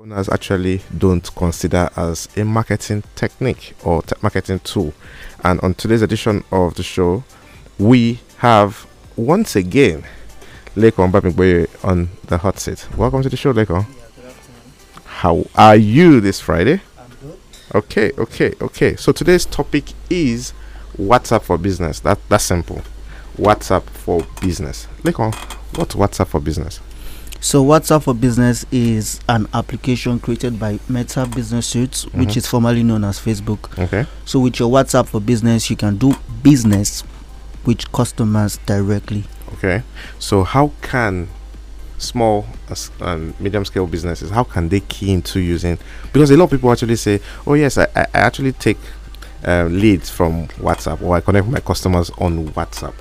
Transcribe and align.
owners 0.00 0.28
actually 0.28 0.80
don't 0.96 1.34
consider 1.34 1.90
as 1.96 2.28
a 2.36 2.44
marketing 2.44 3.02
technique 3.16 3.74
or 3.84 4.00
te- 4.02 4.14
marketing 4.22 4.60
tool. 4.60 4.94
And 5.42 5.58
on 5.60 5.74
today's 5.74 6.02
edition 6.02 6.44
of 6.52 6.76
the 6.76 6.84
show, 6.84 7.24
we 7.80 8.20
have 8.36 8.86
once 9.16 9.56
again 9.56 10.04
Lekon 10.76 11.10
Bamigboye 11.10 11.84
on 11.84 12.10
the 12.28 12.38
hot 12.38 12.60
seat. 12.60 12.86
Welcome 12.96 13.22
to 13.24 13.28
the 13.28 13.36
show, 13.36 13.52
Lekon. 13.52 13.86
How 15.04 15.44
are 15.56 15.74
you 15.76 16.20
this 16.20 16.40
Friday? 16.40 16.80
I'm 16.96 17.10
good. 17.20 17.38
Okay, 17.74 18.12
okay, 18.18 18.54
okay. 18.60 18.94
So 18.94 19.10
today's 19.10 19.46
topic 19.46 19.92
is 20.08 20.52
WhatsApp 20.96 21.42
for 21.42 21.58
business. 21.58 21.98
That 22.00 22.20
that's 22.28 22.44
simple. 22.44 22.82
WhatsApp 23.36 23.82
for 23.82 24.24
business. 24.40 24.86
Lekon, 25.02 25.34
what's 25.76 25.96
WhatsApp 25.96 26.28
for 26.28 26.38
business? 26.40 26.78
So 27.40 27.64
WhatsApp 27.64 28.02
for 28.02 28.14
Business 28.14 28.66
is 28.72 29.20
an 29.28 29.46
application 29.54 30.18
created 30.18 30.58
by 30.58 30.80
Meta 30.88 31.24
Business 31.26 31.68
Suite, 31.68 32.04
which 32.12 32.30
Mhm. 32.30 32.36
is 32.36 32.46
formerly 32.48 32.82
known 32.82 33.04
as 33.04 33.18
Facebook. 33.20 33.78
Okay. 33.78 34.06
So 34.24 34.40
with 34.40 34.58
your 34.58 34.68
WhatsApp 34.70 35.06
for 35.06 35.20
Business, 35.20 35.70
you 35.70 35.76
can 35.76 35.96
do 35.96 36.16
business 36.42 37.04
with 37.64 37.90
customers 37.92 38.58
directly. 38.66 39.24
Okay. 39.54 39.82
So 40.18 40.42
how 40.42 40.72
can 40.82 41.28
small 41.98 42.46
uh, 42.70 42.74
and 43.00 43.38
medium 43.40 43.64
scale 43.64 43.84
businesses 43.84 44.30
how 44.30 44.44
can 44.44 44.68
they 44.68 44.78
key 44.78 45.12
into 45.12 45.40
using 45.40 45.76
because 46.12 46.30
a 46.30 46.36
lot 46.36 46.44
of 46.44 46.50
people 46.52 46.70
actually 46.70 46.94
say 46.94 47.20
oh 47.44 47.54
yes 47.54 47.76
i, 47.76 47.82
I 47.96 48.06
actually 48.12 48.52
take 48.52 48.78
uh, 49.44 49.64
leads 49.64 50.08
from 50.08 50.46
whatsapp 50.60 51.02
or 51.02 51.16
i 51.16 51.20
connect 51.20 51.46
with 51.46 51.54
my 51.54 51.58
customers 51.58 52.12
on 52.18 52.50
whatsapp 52.50 52.94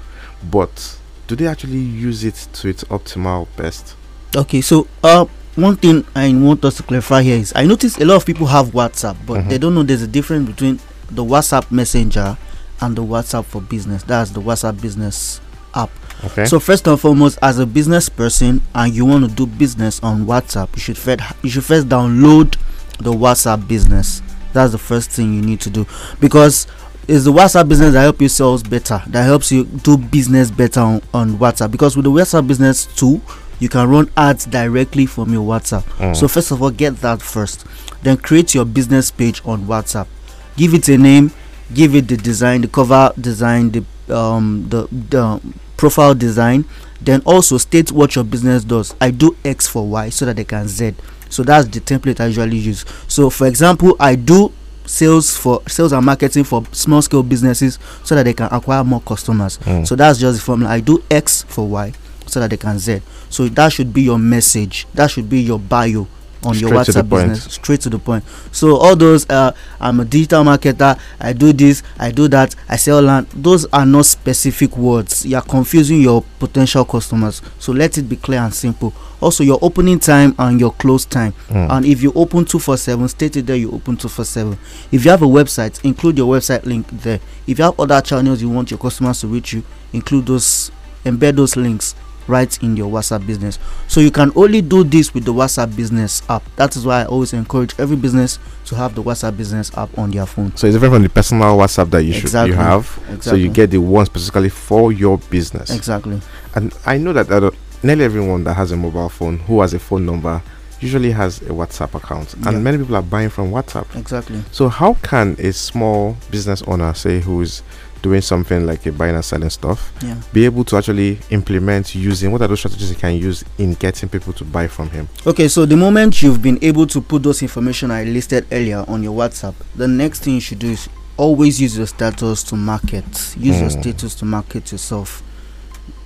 but 0.49 0.97
do 1.27 1.35
they 1.35 1.45
actually 1.45 1.77
use 1.77 2.23
it 2.23 2.47
to 2.53 2.69
its 2.69 2.83
optimal 2.85 3.47
best 3.55 3.93
Okay, 4.35 4.61
so 4.61 4.87
uh, 5.03 5.25
one 5.55 5.75
thing 5.77 6.05
I 6.15 6.33
want 6.33 6.63
us 6.65 6.77
to 6.77 6.83
clarify 6.83 7.21
here 7.23 7.37
is 7.37 7.53
I 7.55 7.65
notice 7.65 7.97
a 7.97 8.05
lot 8.05 8.15
of 8.17 8.25
people 8.25 8.47
have 8.47 8.67
WhatsApp, 8.67 9.15
but 9.25 9.41
Mhm. 9.41 9.49
they 9.49 9.57
don't 9.57 9.73
know 9.73 9.83
there's 9.83 10.01
a 10.03 10.07
difference 10.07 10.47
between 10.47 10.79
the 11.09 11.23
WhatsApp 11.23 11.71
Messenger 11.71 12.37
and 12.81 12.95
the 12.95 13.03
WhatsApp 13.03 13.45
for 13.45 13.61
Business. 13.61 14.03
That's 14.03 14.31
the 14.31 14.41
WhatsApp 14.41 14.79
Business 14.81 15.39
app. 15.73 15.89
okay 16.25 16.45
So 16.45 16.59
first 16.59 16.87
and 16.87 16.99
foremost, 16.99 17.39
as 17.41 17.59
a 17.59 17.65
business 17.65 18.09
person 18.09 18.61
and 18.75 18.93
you 18.93 19.05
want 19.05 19.27
to 19.29 19.31
do 19.35 19.45
business 19.47 19.99
on 20.03 20.25
WhatsApp, 20.25 20.69
you 20.75 20.81
should 20.81 20.97
first 20.97 21.21
you 21.43 21.49
should 21.49 21.63
first 21.63 21.87
download 21.89 22.55
the 22.99 23.11
WhatsApp 23.13 23.67
business. 23.67 24.21
That's 24.53 24.71
the 24.71 24.77
first 24.79 25.11
thing 25.11 25.33
you 25.33 25.41
need 25.41 25.59
to 25.61 25.69
do 25.69 25.85
because 26.19 26.67
it's 27.07 27.23
the 27.23 27.31
WhatsApp 27.31 27.69
business 27.69 27.93
that 27.93 28.01
helps 28.01 28.21
you 28.21 28.29
sell 28.29 28.57
better, 28.59 29.01
that 29.07 29.23
helps 29.23 29.51
you 29.51 29.63
do 29.63 29.97
business 29.97 30.51
better 30.51 30.81
on, 30.81 31.01
on 31.13 31.37
WhatsApp. 31.37 31.71
Because 31.71 31.95
with 31.95 32.03
the 32.05 32.11
WhatsApp 32.11 32.45
business 32.47 32.85
tool, 32.95 33.21
you 33.59 33.69
can 33.69 33.89
run 33.89 34.09
ads 34.15 34.45
directly 34.45 35.05
from 35.05 35.33
your 35.33 35.47
WhatsApp. 35.47 35.83
Mm. 35.97 36.15
So 36.15 36.27
first 36.27 36.51
of 36.51 36.61
all, 36.61 36.71
get 36.71 36.97
that 36.97 37.21
first. 37.21 37.65
Then 38.03 38.17
create 38.17 38.53
your 38.53 38.65
business 38.65 39.11
page 39.11 39.41
on 39.45 39.65
WhatsApp. 39.65 40.07
Give 40.55 40.73
it 40.73 40.87
a 40.89 40.97
name. 40.97 41.31
Give 41.73 41.95
it 41.95 42.07
the 42.07 42.17
design, 42.17 42.61
the 42.61 42.67
cover 42.67 43.11
design, 43.19 43.71
the 43.71 43.83
um 44.15 44.67
the 44.69 44.87
the 44.91 45.41
profile 45.75 46.13
design. 46.15 46.65
Then 47.01 47.21
also 47.25 47.57
state 47.57 47.91
what 47.91 48.15
your 48.15 48.23
business 48.23 48.63
does. 48.63 48.95
I 49.01 49.11
do 49.11 49.35
X 49.43 49.67
for 49.67 49.87
Y 49.87 50.09
so 50.09 50.25
that 50.25 50.35
they 50.35 50.45
can 50.45 50.67
Z. 50.67 50.95
So 51.29 51.43
that's 51.43 51.67
the 51.67 51.79
template 51.79 52.19
I 52.19 52.27
usually 52.27 52.57
use. 52.57 52.85
So 53.07 53.29
for 53.29 53.47
example, 53.47 53.95
I 53.99 54.15
do 54.15 54.51
sales 54.85 55.35
for 55.35 55.61
sales 55.67 55.91
and 55.91 56.05
marketing 56.05 56.45
for 56.45 56.63
small 56.71 57.01
scale 57.01 57.21
businesses 57.21 57.77
so 58.05 58.15
that 58.15 58.23
they 58.23 58.33
can 58.33 58.47
acquire 58.51 58.83
more 58.83 59.01
customers. 59.01 59.57
Mm. 59.59 59.85
So 59.85 59.95
that's 59.95 60.19
just 60.19 60.39
the 60.39 60.43
formula. 60.43 60.71
I 60.71 60.79
do 60.79 61.03
X 61.11 61.43
for 61.43 61.67
Y 61.67 61.93
so 62.27 62.39
that 62.39 62.49
they 62.49 62.57
can 62.57 62.79
Z. 62.79 63.01
So 63.29 63.47
that 63.49 63.71
should 63.73 63.93
be 63.93 64.03
your 64.03 64.19
message. 64.19 64.87
That 64.93 65.11
should 65.11 65.29
be 65.29 65.41
your 65.41 65.59
bio 65.59 66.07
on 66.43 66.57
your 66.57 66.69
Straight 66.69 66.85
the 66.85 67.01
WhatsApp 67.01 67.09
point. 67.09 67.29
business. 67.29 67.53
Straight 67.53 67.81
to 67.81 67.89
the 67.89 67.99
point. 67.99 68.23
So 68.51 68.77
all 68.77 68.95
those 68.95 69.29
uh, 69.29 69.51
I'm 69.79 69.99
a 69.99 70.05
digital 70.05 70.43
marketer. 70.43 70.99
I 71.19 71.33
do 71.33 71.53
this. 71.53 71.83
I 71.99 72.11
do 72.11 72.27
that. 72.29 72.55
I 72.69 72.75
sell 72.75 73.01
land. 73.01 73.27
Those 73.33 73.65
are 73.67 73.85
not 73.85 74.05
specific 74.05 74.77
words. 74.77 75.25
You 75.25 75.37
are 75.37 75.41
confusing 75.41 76.01
your 76.01 76.23
potential 76.39 76.85
customers. 76.85 77.41
So 77.59 77.71
let 77.71 77.97
it 77.97 78.03
be 78.03 78.15
clear 78.15 78.39
and 78.39 78.53
simple. 78.53 78.93
Also 79.19 79.43
your 79.43 79.57
opening 79.61 79.99
time 79.99 80.35
and 80.37 80.59
your 80.59 80.71
close 80.73 81.05
time. 81.05 81.33
Mm. 81.49 81.71
And 81.71 81.85
if 81.85 82.01
you 82.01 82.11
open 82.13 82.45
247, 82.45 83.07
state 83.07 83.35
it 83.37 83.45
there 83.47 83.55
you 83.55 83.69
open 83.69 83.97
247. 83.97 84.57
If 84.91 85.05
you 85.05 85.11
have 85.11 85.23
a 85.23 85.27
website, 85.27 85.83
include 85.83 86.17
your 86.17 86.33
website 86.33 86.65
link 86.65 86.87
there. 86.91 87.19
If 87.47 87.57
you 87.57 87.65
have 87.65 87.79
other 87.79 87.99
channels 88.01 88.41
you 88.41 88.49
want 88.49 88.69
your 88.69 88.79
customers 88.79 89.21
to 89.21 89.27
reach 89.27 89.53
you, 89.53 89.63
include 89.91 90.27
those, 90.27 90.71
embed 91.03 91.35
those 91.35 91.55
links 91.55 91.95
right 92.27 92.61
in 92.63 92.75
your 92.77 92.89
WhatsApp 92.91 93.25
business. 93.25 93.59
So 93.87 93.99
you 94.01 94.11
can 94.11 94.31
only 94.35 94.61
do 94.61 94.83
this 94.83 95.13
with 95.13 95.25
the 95.25 95.33
WhatsApp 95.33 95.75
business 95.75 96.21
app. 96.29 96.43
That 96.55 96.75
is 96.75 96.85
why 96.85 97.01
I 97.01 97.05
always 97.05 97.33
encourage 97.33 97.73
every 97.79 97.95
business 97.95 98.39
to 98.65 98.75
have 98.75 98.95
the 98.95 99.03
WhatsApp 99.03 99.37
business 99.37 99.75
app 99.77 99.97
on 99.97 100.11
their 100.11 100.25
phone. 100.25 100.55
so 100.57 100.67
it's 100.67 100.75
different 100.75 100.93
from 100.95 101.03
the 101.03 101.09
personal 101.09 101.57
whatsapp 101.57 101.89
that 101.91 102.03
you 102.03 102.13
should 102.13 102.23
Exactly. 102.23 102.51
you 102.51 102.57
have 102.57 102.99
so 103.21 103.35
you 103.35 103.49
get 103.49 103.71
the 103.71 103.77
one 103.77 104.05
specifically 104.05 104.49
for 104.49 104.91
your 104.91 105.17
business 105.29 105.69
exactly. 105.69 106.19
and 106.55 106.73
i 106.85 106.97
know 106.97 107.13
that, 107.13 107.27
that 107.27 107.43
uh, 107.43 107.51
nearly 107.83 108.03
everyone 108.03 108.43
that 108.43 108.53
has 108.55 108.71
a 108.71 108.75
mobile 108.77 109.07
phone 109.07 109.37
who 109.39 109.61
has 109.61 109.73
a 109.73 109.79
phone 109.79 110.05
number 110.05 110.41
usually 110.81 111.11
has 111.11 111.41
a 111.43 111.45
whatsapp 111.45 111.93
account 111.95 112.33
and 112.33 112.43
Yeah. 112.45 112.51
many 112.59 112.77
people 112.77 112.95
are 112.97 113.01
buying 113.01 113.29
from 113.29 113.51
whatsapp 113.51 113.85
Exactly. 113.95 114.43
So 114.51 114.67
how 114.67 114.95
can 114.95 115.35
a 115.39 115.51
small 115.53 116.17
business 116.29 116.61
owner, 116.63 116.93
say 116.93 117.19
who 117.21 117.41
is 117.41 117.63
doing 118.01 118.21
something 118.21 118.65
like 118.65 118.85
a 118.85 118.91
buying 118.91 119.15
and 119.15 119.23
selling 119.25 119.49
stuff, 119.49 119.91
Yeah. 120.03 120.15
be 120.33 120.45
able 120.45 120.63
to 120.65 120.77
actually 120.77 121.19
implement 121.29 121.95
using 121.95 122.31
what 122.31 122.41
are 122.41 122.47
those 122.47 122.59
strategies 122.59 122.89
he 122.89 122.95
can 122.95 123.15
use 123.15 123.43
in 123.57 123.73
getting 123.75 124.09
people 124.09 124.33
to 124.33 124.43
buy 124.43 124.67
from 124.67 124.89
him? 124.89 125.07
Okay, 125.25 125.47
so 125.47 125.65
the 125.65 125.75
moment 125.77 126.21
you've 126.21 126.41
been 126.41 126.59
able 126.61 126.87
to 126.87 127.01
put 127.01 127.23
those 127.23 127.41
information 127.41 127.91
I 127.91 128.03
listed 128.03 128.45
earlier 128.51 128.83
on 128.87 129.03
your 129.03 129.13
WhatsApp, 129.17 129.53
the 129.75 129.87
next 129.87 130.23
thing 130.23 130.35
you 130.35 130.41
should 130.41 130.59
do 130.59 130.69
is 130.71 130.87
always 131.17 131.59
use 131.59 131.77
your 131.77 131.87
status 131.87 132.43
to 132.43 132.55
market. 132.55 133.35
Use 133.39 133.59
your 133.59 133.69
Mm. 133.69 133.81
status 133.81 134.13
to 134.15 134.25
market 134.25 134.71
yourself. 134.71 135.23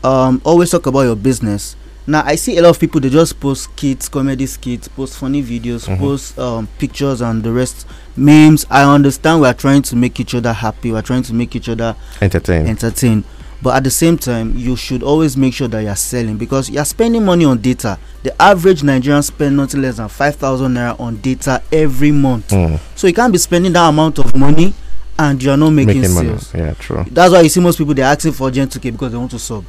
Um, 0.04 0.42
always 0.44 0.70
talk 0.72 0.88
about 0.88 1.02
your 1.02 1.16
business. 1.16 1.76
Now 2.08 2.24
I 2.26 2.36
see 2.36 2.58
a 2.58 2.62
lot 2.62 2.70
of 2.70 2.80
people 2.80 3.00
they 3.00 3.10
just 3.10 3.40
post 3.40 3.64
skits, 3.66 4.10
comedy 4.10 4.46
skits, 4.48 4.88
post 4.88 5.18
funny 5.18 5.44
videos, 5.44 5.88
Mhm. 5.88 6.00
post 6.00 6.38
um, 6.40 6.68
pictures 6.80 7.22
and 7.22 7.44
the 7.44 7.52
rest 7.52 7.86
memes. 8.18 8.66
I 8.70 8.84
understand 8.84 9.42
we 9.42 9.48
are 9.48 9.54
trying 9.54 9.84
to 9.84 9.96
make 9.96 10.20
each 10.20 10.34
other 10.34 10.52
happy. 10.54 10.92
We 10.92 10.98
are 10.98 11.04
trying 11.04 11.24
to 11.24 11.34
make 11.34 11.56
each 11.56 11.70
other 11.70 11.96
Entertain. 12.22 12.68
entertain 12.68 13.24
but 13.64 13.76
at 13.76 13.84
the 13.84 13.92
same 13.92 14.18
time 14.18 14.56
you 14.58 14.76
should 14.76 15.04
always 15.04 15.38
make 15.38 15.54
sure 15.54 15.68
that 15.68 15.84
you're 15.84 15.96
selling 15.96 16.36
because 16.36 16.68
you're 16.72 16.84
spending 16.84 17.24
money 17.24 17.46
on 17.46 17.60
data 17.60 17.96
the 18.24 18.42
average 18.42 18.82
nigerian 18.82 19.22
spend 19.22 19.56
nothing 19.56 19.84
less 19.84 19.98
than 19.98 20.08
5000 20.08 20.74
naira 20.74 21.00
on 21.00 21.16
data 21.18 21.62
every 21.72 22.12
month 22.12 22.48
Mm, 22.50 22.80
so 22.96 23.06
you 23.06 23.14
can't 23.14 23.32
be 23.32 23.38
spending 23.38 23.72
that 23.74 23.88
amount 23.88 24.18
of 24.18 24.36
money 24.36 24.74
and 25.20 25.44
you're 25.44 25.56
not 25.58 25.70
making, 25.70 26.02
making 26.02 26.16
money. 26.16 26.30
sales 26.30 26.52
Yeah, 26.56 26.74
true. 26.80 27.06
that's 27.12 27.32
why 27.32 27.42
you 27.42 27.50
see 27.50 27.60
most 27.60 27.78
people 27.78 27.94
they're 27.94 28.06
asking 28.06 28.32
for 28.32 28.50
gen 28.50 28.68
2k 28.68 28.90
because 28.94 29.12
they 29.12 29.18
want 29.20 29.30
to 29.30 29.38
sub 29.38 29.64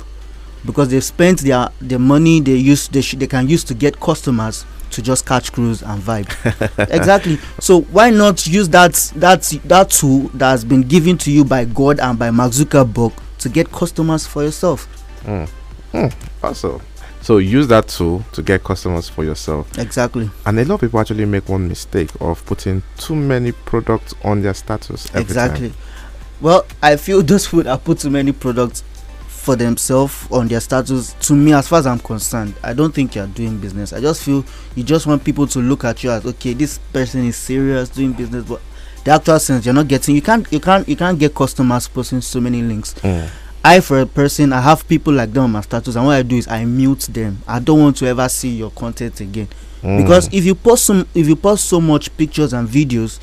because 0.64 0.88
they've 0.88 1.04
spent 1.04 1.40
their 1.40 1.68
the 1.80 1.98
money 1.98 2.40
they 2.40 2.54
use 2.56 2.88
they, 2.88 3.00
sh- 3.00 3.14
they 3.16 3.26
can 3.26 3.48
use 3.48 3.64
to 3.64 3.74
get 3.74 3.98
customers 4.00 4.64
to 4.90 5.00
just 5.02 5.24
catch 5.26 5.52
cruise 5.52 5.82
and 5.82 6.02
vibe 6.02 6.28
exactly 6.92 7.38
so 7.60 7.80
why 7.82 8.10
not 8.10 8.46
use 8.46 8.68
that 8.68 8.92
that 9.16 9.42
that 9.64 9.90
tool 9.90 10.28
that 10.34 10.50
has 10.50 10.64
been 10.64 10.82
given 10.82 11.16
to 11.16 11.30
you 11.32 11.44
by 11.44 11.64
god 11.64 11.98
and 12.00 12.18
by 12.18 12.30
mark 12.30 12.52
zuckerberg 12.52 13.12
to 13.38 13.48
get 13.48 13.70
customers 13.72 14.26
for 14.26 14.42
yourself 14.42 14.86
Mm. 15.24 15.48
Mm, 15.92 16.12
Also, 16.42 16.80
so 17.20 17.38
use 17.38 17.68
that 17.68 17.86
tool 17.86 18.24
to 18.32 18.42
get 18.42 18.64
customers 18.64 19.08
for 19.08 19.22
yourself. 19.24 19.78
exactly 19.78 20.28
And 20.44 20.58
a 20.58 20.64
lot 20.64 20.74
of 20.74 20.80
people 20.80 20.98
actually 20.98 21.26
make 21.26 21.48
one 21.48 21.68
mistake 21.68 22.10
of 22.20 22.44
putting 22.44 22.82
too 22.98 23.14
many 23.14 23.52
products 23.52 24.14
on 24.24 24.42
their 24.42 24.54
status 24.54 25.06
every 25.10 25.20
exactly 25.22 25.68
time. 25.68 25.78
well 26.40 26.66
i 26.82 26.96
feel 26.96 27.22
those 27.30 27.46
people 27.46 27.62
that 27.62 27.84
put 27.84 28.00
too 28.00 28.10
many 28.10 28.32
products 28.32 28.82
for 29.42 29.56
themselves 29.56 30.26
on 30.30 30.46
their 30.46 30.60
status 30.60 31.14
to 31.14 31.34
me 31.34 31.52
as 31.52 31.66
far 31.66 31.80
as 31.80 31.86
i'm 31.86 31.98
concerned 31.98 32.54
i 32.62 32.72
don't 32.72 32.94
think 32.94 33.14
you're 33.16 33.26
doing 33.26 33.58
business 33.58 33.92
i 33.92 34.00
just 34.00 34.22
feel 34.22 34.44
you 34.76 34.84
just 34.84 35.04
want 35.06 35.22
people 35.24 35.46
to 35.48 35.58
look 35.58 35.84
at 35.84 36.04
you 36.04 36.10
as 36.12 36.24
okay 36.24 36.54
this 36.54 36.78
person 36.92 37.24
is 37.26 37.36
serious 37.36 37.88
doing 37.88 38.12
business 38.12 38.44
but 38.44 38.60
the 39.04 39.10
actual 39.10 39.40
sense 39.40 39.64
you're 39.66 39.74
not 39.74 39.88
getting 39.88 40.14
you 40.14 40.22
can't 40.22 40.50
you 40.52 40.60
can't 40.60 40.88
you 40.88 40.94
can't 40.94 41.18
get 41.18 41.34
customers 41.34 41.88
posting 41.88 42.20
so 42.20 42.40
many 42.40 42.62
links 42.62 42.94
Mm. 43.02 43.28
i 43.64 43.80
for 43.80 44.00
a 44.00 44.06
person 44.06 44.52
i 44.52 44.60
have 44.60 44.86
people 44.86 45.12
like 45.12 45.32
them 45.32 45.42
on 45.44 45.50
my 45.52 45.60
status 45.60 45.96
and 45.96 46.06
what 46.06 46.12
i 46.12 46.22
do 46.22 46.36
is 46.36 46.46
i 46.46 46.64
mute 46.64 47.00
them 47.12 47.38
i 47.48 47.58
don't 47.58 47.80
want 47.80 47.96
to 47.96 48.06
ever 48.06 48.28
see 48.28 48.50
your 48.50 48.70
content 48.70 49.20
again 49.20 49.48
Mm. 49.82 50.00
because 50.04 50.28
if 50.32 50.44
you 50.44 50.54
post 50.54 50.84
some 50.84 51.04
if 51.12 51.26
you 51.26 51.34
post 51.34 51.64
so 51.64 51.80
much 51.80 52.16
pictures 52.16 52.52
and 52.52 52.68
videos 52.68 53.18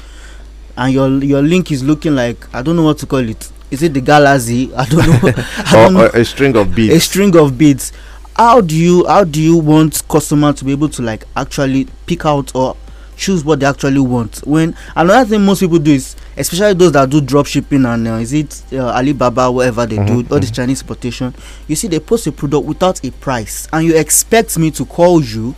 and 0.76 0.94
your 0.94 1.08
your 1.24 1.42
link 1.42 1.72
is 1.72 1.82
looking 1.82 2.14
like 2.16 2.54
i 2.54 2.62
don't 2.62 2.76
know 2.76 2.84
what 2.84 2.98
to 2.98 3.06
call 3.06 3.20
it 3.30 3.50
is 3.72 3.84
it 3.84 3.94
the 3.94 4.02
galaxy? 4.02 4.74
I 4.76 4.86
don't 4.86 5.08
know. 5.08 5.34
I 5.58 5.72
don't 5.72 5.96
or, 5.96 6.00
know. 6.00 6.06
or 6.08 6.10
a 6.18 6.26
string 6.26 6.56
of 6.56 6.74
beads. 6.76 6.94
a 6.96 7.00
string 7.00 7.36
of 7.38 7.58
beads. 7.58 7.92
How 8.36 8.62
do 8.62 8.76
you 8.76 9.06
how 9.08 9.24
do 9.26 9.42
you 9.42 9.58
want 9.58 10.02
customer 10.08 10.54
to 10.54 10.66
be 10.66 10.72
able 10.72 10.90
to 10.90 11.02
like 11.02 11.26
actually 11.36 11.88
pick 12.06 12.26
out 12.26 12.56
or 12.56 12.76
choose 13.18 13.44
what 13.44 13.60
they 13.60 13.66
actually 13.66 14.00
want? 14.00 14.38
When 14.48 14.76
another 14.96 15.30
thing 15.30 15.46
most 15.46 15.60
people 15.60 15.78
do 15.80 15.92
is 15.92 16.16
especially 16.38 16.74
those 16.74 16.94
that 16.94 17.10
do 17.10 17.20
drop 17.20 17.48
shipping 17.48 17.86
and 17.86 18.08
uh, 18.08 18.14
is 18.14 18.32
it 18.32 18.64
uh, 18.72 18.92
alibaba 18.94 19.52
whatever 19.52 19.86
they 19.86 19.98
Mhm, 19.98 20.08
do 20.28 20.34
all 20.34 20.40
this 20.40 20.52
mhm. 20.52 20.56
chinese 20.56 20.82
importation 20.82 21.34
you 21.68 21.76
see 21.76 21.90
they 21.90 22.00
post 22.00 22.28
a 22.28 22.32
product 22.32 22.66
without 22.66 23.04
a 23.04 23.12
price 23.12 23.68
and 23.74 23.86
you 23.86 23.98
expect 23.98 24.58
me 24.58 24.72
to 24.72 24.86
call 24.86 25.22
you 25.22 25.54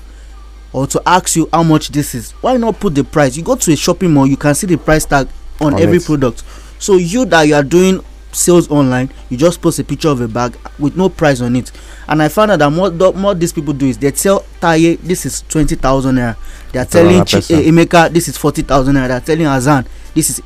or 0.74 0.88
to 0.88 1.00
ask 1.06 1.36
you 1.36 1.48
how 1.54 1.62
much 1.62 1.90
this 1.90 2.16
is. 2.16 2.32
Why 2.42 2.56
not 2.58 2.80
put 2.80 2.96
the 2.96 3.04
price? 3.04 3.36
You 3.38 3.44
go 3.44 3.56
to 3.58 3.74
a 3.74 3.76
shopping 3.76 4.12
mall 4.14 4.26
you 4.26 4.38
can 4.38 4.56
see 4.56 4.66
the 4.66 4.78
price 4.78 5.06
tag 5.06 5.28
on, 5.60 5.76
On 5.76 5.80
every 5.82 5.98
it. 5.98 6.06
product 6.06 6.44
so 6.82 6.98
you 6.98 7.24
that 7.26 7.44
you 7.44 7.54
are 7.56 7.64
doing 7.64 8.04
sales 8.34 8.70
online 8.72 9.10
you 9.30 9.36
just 9.38 9.62
post 9.62 9.78
a 9.80 9.84
picture 9.84 10.08
of 10.10 10.20
a 10.22 10.28
bag 10.28 10.58
with 10.80 10.96
no 10.96 11.10
price 11.10 11.42
on 11.42 11.56
it. 11.56 11.70
And 12.08 12.22
i 12.22 12.28
found 12.30 12.52
out 12.52 12.60
that 12.60 12.70
more 12.72 12.90
the- 12.90 13.12
more 13.14 13.36
these 13.36 13.54
people 13.54 13.74
do 13.74 13.86
is 13.86 13.98
they 13.98 14.12
tell 14.12 14.42
taye 14.62 14.98
this 15.02 15.26
is 15.26 15.44
twenty 15.50 15.76
thousand 15.76 16.16
naira. 16.16 16.36
They 16.72 16.80
are 16.80 16.86
telling 16.86 17.24
Chi- 17.26 17.38
eh, 17.38 17.70
emeka 17.70 18.12
this 18.12 18.28
is 18.28 18.38
forty 18.38 18.62
thousand 18.64 18.96
naira. 18.96 19.08
They 19.08 19.14
are 19.16 19.20
telling 19.22 19.46
azan. 19.48 19.86
This 20.14 20.30
is 20.30 20.42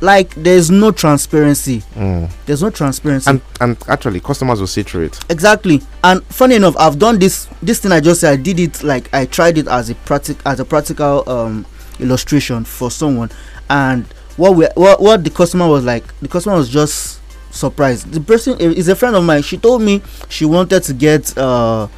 like 0.00 0.34
there's 0.34 0.70
no 0.70 0.90
transparency. 0.90 1.80
Mm. 1.94 2.28
there's 2.44 2.62
no 2.62 2.70
transparency. 2.70 3.30
And 3.30 3.40
and 3.60 3.76
actually, 3.88 4.20
customers 4.20 4.60
will 4.60 4.66
see 4.66 4.82
through 4.82 5.04
it. 5.06 5.18
exactly. 5.30 5.82
And 6.04 6.22
funny 6.26 6.56
enough 6.56 6.76
i've 6.76 6.98
done 6.98 7.18
this 7.18 7.48
this 7.62 7.78
thing 7.80 7.92
i 7.92 8.00
just 8.00 8.20
said 8.20 8.32
i 8.32 8.36
did 8.36 8.58
it 8.60 8.82
like 8.82 9.08
i 9.14 9.24
tried 9.26 9.58
it 9.58 9.66
as 9.68 9.90
a 9.90 9.94
practic 9.94 10.36
as 10.44 10.60
a 10.60 10.64
practical 10.64 11.22
um 11.28 11.64
illustration 12.00 12.64
for 12.64 12.90
someone. 12.90 13.30
And 13.70 14.04
what 14.36 14.54
we 14.54 14.66
what, 14.74 15.00
what 15.00 15.24
the 15.24 15.30
customer 15.30 15.66
was 15.68 15.84
like 15.84 16.04
the 16.20 16.28
customer 16.28 16.56
was 16.56 16.68
just 16.68 17.20
surprised. 17.50 18.12
The 18.12 18.20
person 18.20 18.60
is 18.60 18.88
a 18.88 18.94
friend 18.96 19.16
of 19.16 19.24
mine. 19.24 19.42
She 19.42 19.56
told 19.56 19.82
me 19.82 20.02
she 20.28 20.44
wanted 20.44 20.82
to 20.84 20.92
get 20.92 21.36
uh 21.38 21.88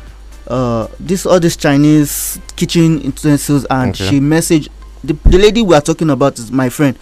uh 0.47 0.87
this 0.99 1.27
all 1.27 1.39
these 1.41 1.57
chinese 1.57 2.41
kitchen 2.57 3.01
utensils 3.03 3.67
and 3.69 3.91
Okay. 3.91 4.09
she 4.09 4.19
messaged 4.21 4.69
the, 5.05 5.13
the 5.25 5.37
lady 5.39 5.61
we 5.63 5.75
are 5.75 5.81
talking 5.81 6.11
about 6.11 6.39
is 6.39 6.51
my 6.51 6.69
friend. 6.69 6.97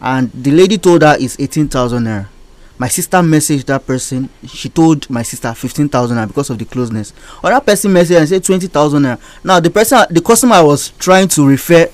And 0.00 0.30
the 0.32 0.50
lady 0.50 0.78
told 0.78 1.02
her 1.02 1.16
it's 1.18 1.38
18000 1.38 2.02
naira. 2.04 2.26
My 2.78 2.88
sister 2.88 3.18
messaged 3.18 3.66
that 3.66 3.86
person. 3.86 4.30
She 4.46 4.70
told 4.70 5.08
my 5.10 5.22
sister 5.22 5.52
15000 5.52 6.16
naira 6.16 6.26
because 6.26 6.48
of 6.50 6.58
the 6.58 6.64
closeness. 6.64 7.12
Other 7.44 7.60
person 7.60 7.92
messaged 7.92 8.18
and 8.18 8.28
said 8.28 8.42
20000 8.44 9.02
naira. 9.02 9.20
Now 9.44 9.60
the 9.60 9.70
person 9.70 10.04
the 10.10 10.20
customer 10.22 10.54
i 10.56 10.62
was 10.62 10.88
trying 10.98 11.28
to 11.28 11.46
refer 11.46 11.88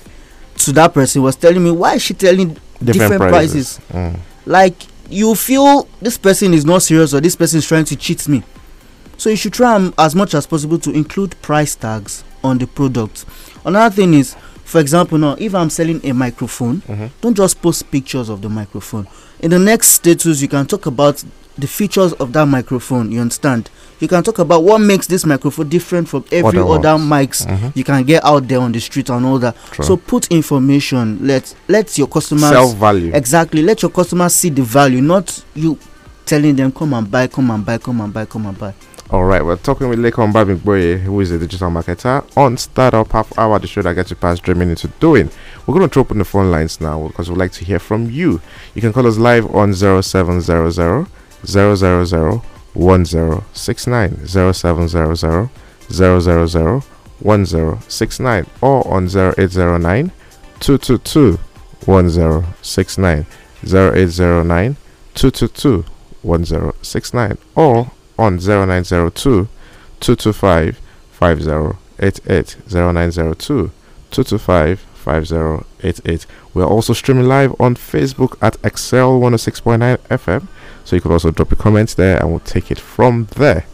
to 0.59 0.71
that 0.71 0.93
person 0.93 1.21
was 1.21 1.35
telling 1.35 1.63
me 1.63 1.71
why 1.71 1.95
is 1.95 2.01
she 2.01 2.13
telling 2.13 2.57
different, 2.83 3.19
prices, 3.21 3.79
Mm. 3.93 4.19
like 4.45 4.75
you 5.09 5.33
feel 5.35 5.87
this 6.01 6.17
person 6.17 6.53
is 6.53 6.65
not 6.65 6.81
serious 6.83 7.13
or 7.13 7.21
this 7.21 7.35
person 7.35 7.59
is 7.59 7.67
trying 7.67 7.85
to 7.85 7.95
cheat 7.95 8.27
me. 8.27 8.43
So 9.17 9.29
you 9.29 9.35
should 9.35 9.53
try 9.53 9.75
am 9.75 9.93
as 9.97 10.13
much 10.15 10.35
as 10.35 10.45
possible 10.45 10.77
to 10.79 10.91
include 10.91 11.35
price 11.41 11.75
tags 11.75 12.23
on 12.43 12.57
the 12.59 12.67
product. 12.67 13.25
Another 13.65 13.93
thing 13.95 14.13
is 14.13 14.35
for 14.63 14.79
example 14.81 15.17
now 15.17 15.35
if 15.39 15.55
i'm 15.55 15.69
selling 15.69 16.01
a 16.05 16.11
microphone 16.13 16.81
Mhm. 16.89 17.09
don't 17.21 17.35
just 17.37 17.61
post 17.61 17.89
pictures 17.89 18.27
of 18.29 18.41
the 18.41 18.49
microphone. 18.49 19.07
In 19.39 19.51
the 19.51 19.59
next 19.59 19.87
status 19.89 20.41
you 20.41 20.47
can 20.49 20.65
talk 20.65 20.85
about 20.85 21.23
the 21.57 21.67
features 21.67 22.11
of 22.13 22.33
that 22.33 22.45
microphone 22.47 23.11
you 23.11 23.21
understand 23.21 23.69
you 23.99 24.07
can 24.07 24.21
talk 24.23 24.39
about 24.39 24.63
what 24.63 24.79
makes 24.79 25.07
this 25.07 25.25
microphone 25.25 25.67
different 25.69 26.07
from 26.07 26.23
every 26.31 26.59
Other 26.59 26.87
other 26.87 27.03
mics 27.03 27.45
Mhm. 27.45 27.75
you 27.75 27.83
can 27.83 28.03
get 28.03 28.23
out 28.23 28.47
there 28.47 28.59
on 28.59 28.71
the 28.71 28.79
street 28.79 29.09
and 29.09 29.25
all 29.25 29.39
that 29.39 29.55
True. 29.71 29.85
so 29.85 29.97
put 29.97 30.27
information 30.31 31.19
let 31.21 31.53
let 31.67 31.97
your 31.97 32.07
customers 32.07 32.49
self 32.49 32.75
value. 32.75 33.11
exactly 33.13 33.61
let 33.61 33.81
your 33.81 33.91
customers 33.91 34.33
see 34.33 34.49
the 34.49 34.61
value 34.63 35.01
not 35.01 35.43
you 35.55 35.77
telling 36.25 36.55
them 36.55 36.71
come 36.71 36.93
and 36.93 37.09
buy 37.09 37.27
come 37.27 37.49
and 37.51 37.65
buy 37.65 37.77
come 37.77 38.01
and 38.01 38.13
buy 38.13 38.25
come 38.25 38.45
and 38.45 38.57
buy 38.59 38.73
All 39.09 39.23
right, 39.23 39.41
we're 39.41 39.55
talking 39.55 39.87
with 39.87 39.99
Lekon 39.99 40.33
Bamigboye, 40.33 40.99
who 40.99 41.21
is 41.21 41.31
a 41.31 41.37
digital 41.39 41.69
marketer 41.69 42.25
on 42.35 42.57
Startup 42.57 43.09
Half 43.09 43.31
Hour, 43.39 43.57
the 43.57 43.65
show 43.65 43.81
that 43.81 43.93
gets 43.95 44.09
you 44.09 44.17
past 44.17 44.43
dreaming 44.43 44.69
into 44.69 44.89
doing. 44.99 45.29
We're 45.65 45.75
going 45.77 45.87
to 45.87 45.93
throw 45.93 46.01
open 46.01 46.17
the 46.17 46.25
phone 46.25 46.51
lines 46.51 46.81
now 46.81 47.07
because 47.07 47.29
we'd 47.29 47.37
like 47.39 47.53
to 47.53 47.63
hear 47.63 47.79
from 47.79 48.09
you. 48.11 48.41
You 48.75 48.81
can 48.81 48.91
call 48.91 49.07
us 49.07 49.17
live 49.17 49.45
on 49.55 49.73
0700 49.73 51.07
000 51.45 52.37
1069, 52.77 54.27
0700 54.27 55.49
000 55.89 56.81
1069, 57.19 58.45
or 58.61 58.87
on 58.87 59.07
0809 59.07 60.11
222 60.59 61.39
1069, 61.85 63.25
0809 63.65 64.77
222 65.15 65.85
1069, 66.21 67.37
or 67.55 67.91
on 68.19 68.37
0902 68.37 69.47
225 69.99 70.79
5088 71.11 72.57
0902 72.69 73.71
225 74.11 74.79
5088 74.79 76.25
we're 76.53 76.65
also 76.65 76.93
streaming 76.93 77.27
live 77.27 77.53
on 77.59 77.75
facebook 77.75 78.37
at 78.41 78.55
XL 78.75 79.19
106.9 79.19 79.97
fm 80.09 80.47
so 80.87 80.95
you 80.95 81.01
could 81.01 81.11
also 81.11 81.31
drop 81.31 81.51
your 81.51 81.57
comments 81.57 81.93
there 81.93 82.17
and 82.17 82.29
we'll 82.29 82.39
take 82.39 82.71
it 82.71 82.79
from 82.79 83.25
there. 83.35 83.65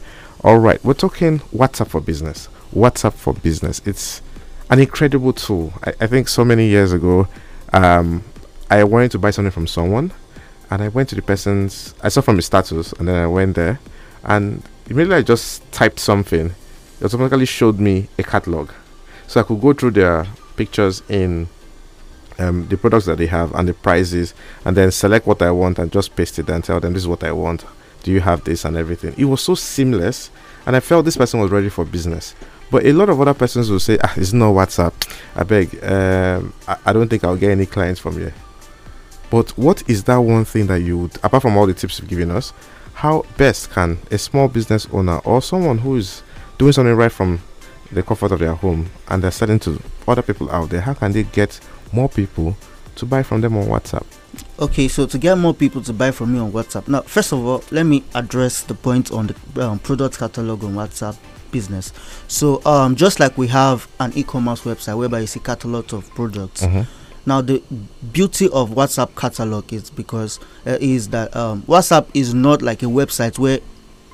All 0.43 0.57
right 0.57 0.83
we're 0.83 0.93
talking 0.95 1.39
whatsapp 1.39 1.87
for 1.87 2.01
business. 2.01 2.47
Whatsapp 2.73 3.13
for 3.13 3.33
business 3.33 3.81
it's 3.85 4.21
an 4.69 4.79
incredible 4.79 5.33
tool. 5.33 5.73
I, 5.83 5.93
I 6.01 6.07
think 6.07 6.27
so 6.27 6.43
many 6.43 6.67
years 6.67 6.91
ago 6.91 7.27
um, 7.71 8.23
i 8.69 8.83
wanted 8.83 9.11
to 9.11 9.19
buy 9.19 9.29
something 9.31 9.51
from 9.51 9.67
someone 9.67 10.11
and 10.69 10.81
i 10.81 10.87
went 10.87 11.09
to 11.09 11.15
the 11.15 11.21
person's 11.21 11.93
i 12.01 12.09
saw 12.09 12.21
from 12.21 12.37
his 12.37 12.45
status 12.45 12.93
and 12.93 13.07
then 13.07 13.15
i 13.15 13.27
went 13.27 13.55
there 13.55 13.79
and 14.23 14.63
immediately 14.89 15.17
I 15.17 15.21
just 15.21 15.69
typed 15.71 15.99
something, 15.99 16.53
it 16.99 17.05
automatically 17.05 17.45
showed 17.45 17.79
me 17.79 18.09
a 18.17 18.23
catalog, 18.23 18.71
so 19.27 19.39
I 19.39 19.43
could 19.43 19.61
go 19.61 19.73
through 19.73 19.91
their 19.91 20.27
pictures 20.55 21.01
in 21.09 21.47
um, 22.39 22.67
the 22.67 22.77
products 22.77 23.05
that 23.05 23.17
they 23.17 23.27
have 23.27 23.53
and 23.55 23.67
the 23.67 23.73
prices, 23.73 24.33
and 24.65 24.75
then 24.75 24.91
select 24.91 25.27
what 25.27 25.41
I 25.41 25.51
want 25.51 25.79
and 25.79 25.91
just 25.91 26.15
paste 26.15 26.39
it 26.39 26.49
and 26.49 26.63
tell 26.63 26.79
them 26.79 26.93
this 26.93 27.03
is 27.03 27.07
what 27.07 27.23
I 27.23 27.31
want. 27.31 27.65
Do 28.03 28.11
you 28.11 28.19
have 28.19 28.43
this 28.43 28.65
and 28.65 28.75
everything? 28.75 29.13
It 29.17 29.25
was 29.25 29.41
so 29.41 29.55
seamless, 29.55 30.29
and 30.65 30.75
I 30.75 30.79
felt 30.79 31.05
this 31.05 31.17
person 31.17 31.39
was 31.39 31.51
ready 31.51 31.69
for 31.69 31.85
business. 31.85 32.35
But 32.69 32.85
a 32.85 32.91
lot 32.91 33.09
of 33.09 33.21
other 33.21 33.33
persons 33.33 33.69
will 33.69 33.79
say, 33.79 33.97
"Ah, 34.03 34.13
it's 34.17 34.33
not 34.33 34.53
WhatsApp. 34.53 34.93
I 35.35 35.43
beg, 35.43 35.83
um, 35.83 36.53
I, 36.67 36.77
I 36.87 36.93
don't 36.93 37.07
think 37.07 37.23
I'll 37.23 37.37
get 37.37 37.51
any 37.51 37.65
clients 37.65 37.99
from 37.99 38.17
here." 38.17 38.33
But 39.29 39.49
what 39.57 39.87
is 39.89 40.03
that 40.03 40.17
one 40.17 40.45
thing 40.45 40.67
that 40.67 40.81
you 40.81 40.97
would, 40.97 41.15
apart 41.23 41.41
from 41.41 41.57
all 41.57 41.65
the 41.65 41.73
tips 41.73 41.99
you've 41.99 42.09
given 42.09 42.29
us, 42.29 42.53
how 42.93 43.25
best 43.37 43.71
can 43.71 43.97
a 44.11 44.17
small 44.17 44.47
business 44.47 44.87
owner 44.91 45.17
or 45.19 45.41
someone 45.41 45.79
who 45.79 45.95
is 45.95 46.21
doing 46.57 46.71
something 46.71 46.93
right 46.95 47.11
from 47.11 47.39
the 47.91 48.03
comfort 48.03 48.31
of 48.31 48.39
their 48.39 48.53
home 48.53 48.89
and 49.07 49.23
they're 49.23 49.31
selling 49.31 49.59
to 49.59 49.81
other 50.07 50.21
people 50.21 50.51
out 50.51 50.69
there, 50.69 50.81
how 50.81 50.93
can 50.93 51.11
they 51.11 51.23
get 51.23 51.59
more 51.93 52.09
people 52.09 52.55
to 52.95 53.05
buy 53.05 53.23
from 53.23 53.41
them 53.41 53.55
on 53.57 53.65
WhatsApp? 53.65 54.05
okay 54.59 54.87
so 54.87 55.05
to 55.05 55.17
get 55.17 55.37
more 55.37 55.53
people 55.53 55.81
to 55.81 55.93
buy 55.93 56.11
from 56.11 56.33
me 56.33 56.39
on 56.39 56.51
whatsapp. 56.51 56.87
Now 56.87 57.01
first 57.01 57.31
of 57.31 57.45
all 57.45 57.63
let 57.71 57.83
me 57.83 58.03
address 58.15 58.61
the 58.61 58.73
point 58.73 59.11
on 59.11 59.27
the 59.27 59.67
um, 59.67 59.79
product 59.79 60.17
catalog 60.17 60.63
on 60.63 60.73
whatsapp 60.73 61.17
business. 61.51 61.91
So 62.27 62.61
um 62.65 62.95
just 62.95 63.19
like 63.19 63.37
we 63.37 63.47
have 63.47 63.87
an 63.99 64.11
e-commerce 64.15 64.61
website 64.61 64.97
whereby 64.97 65.19
you 65.21 65.27
see 65.27 65.39
catalog 65.39 65.93
of 65.93 66.09
products 66.11 66.63
now 67.25 67.41
the 67.41 67.61
beauty 68.11 68.49
of 68.49 68.71
whatsapp 68.71 69.15
catalog 69.15 69.71
is 69.71 69.89
because 69.89 70.39
uh, 70.67 70.77
is 70.81 71.09
that 71.09 71.33
um, 71.35 71.61
whatsapp 71.63 72.07
is 72.13 72.33
not 72.33 72.61
like 72.61 72.83
a 72.83 72.87
website 72.87 73.39
where 73.39 73.59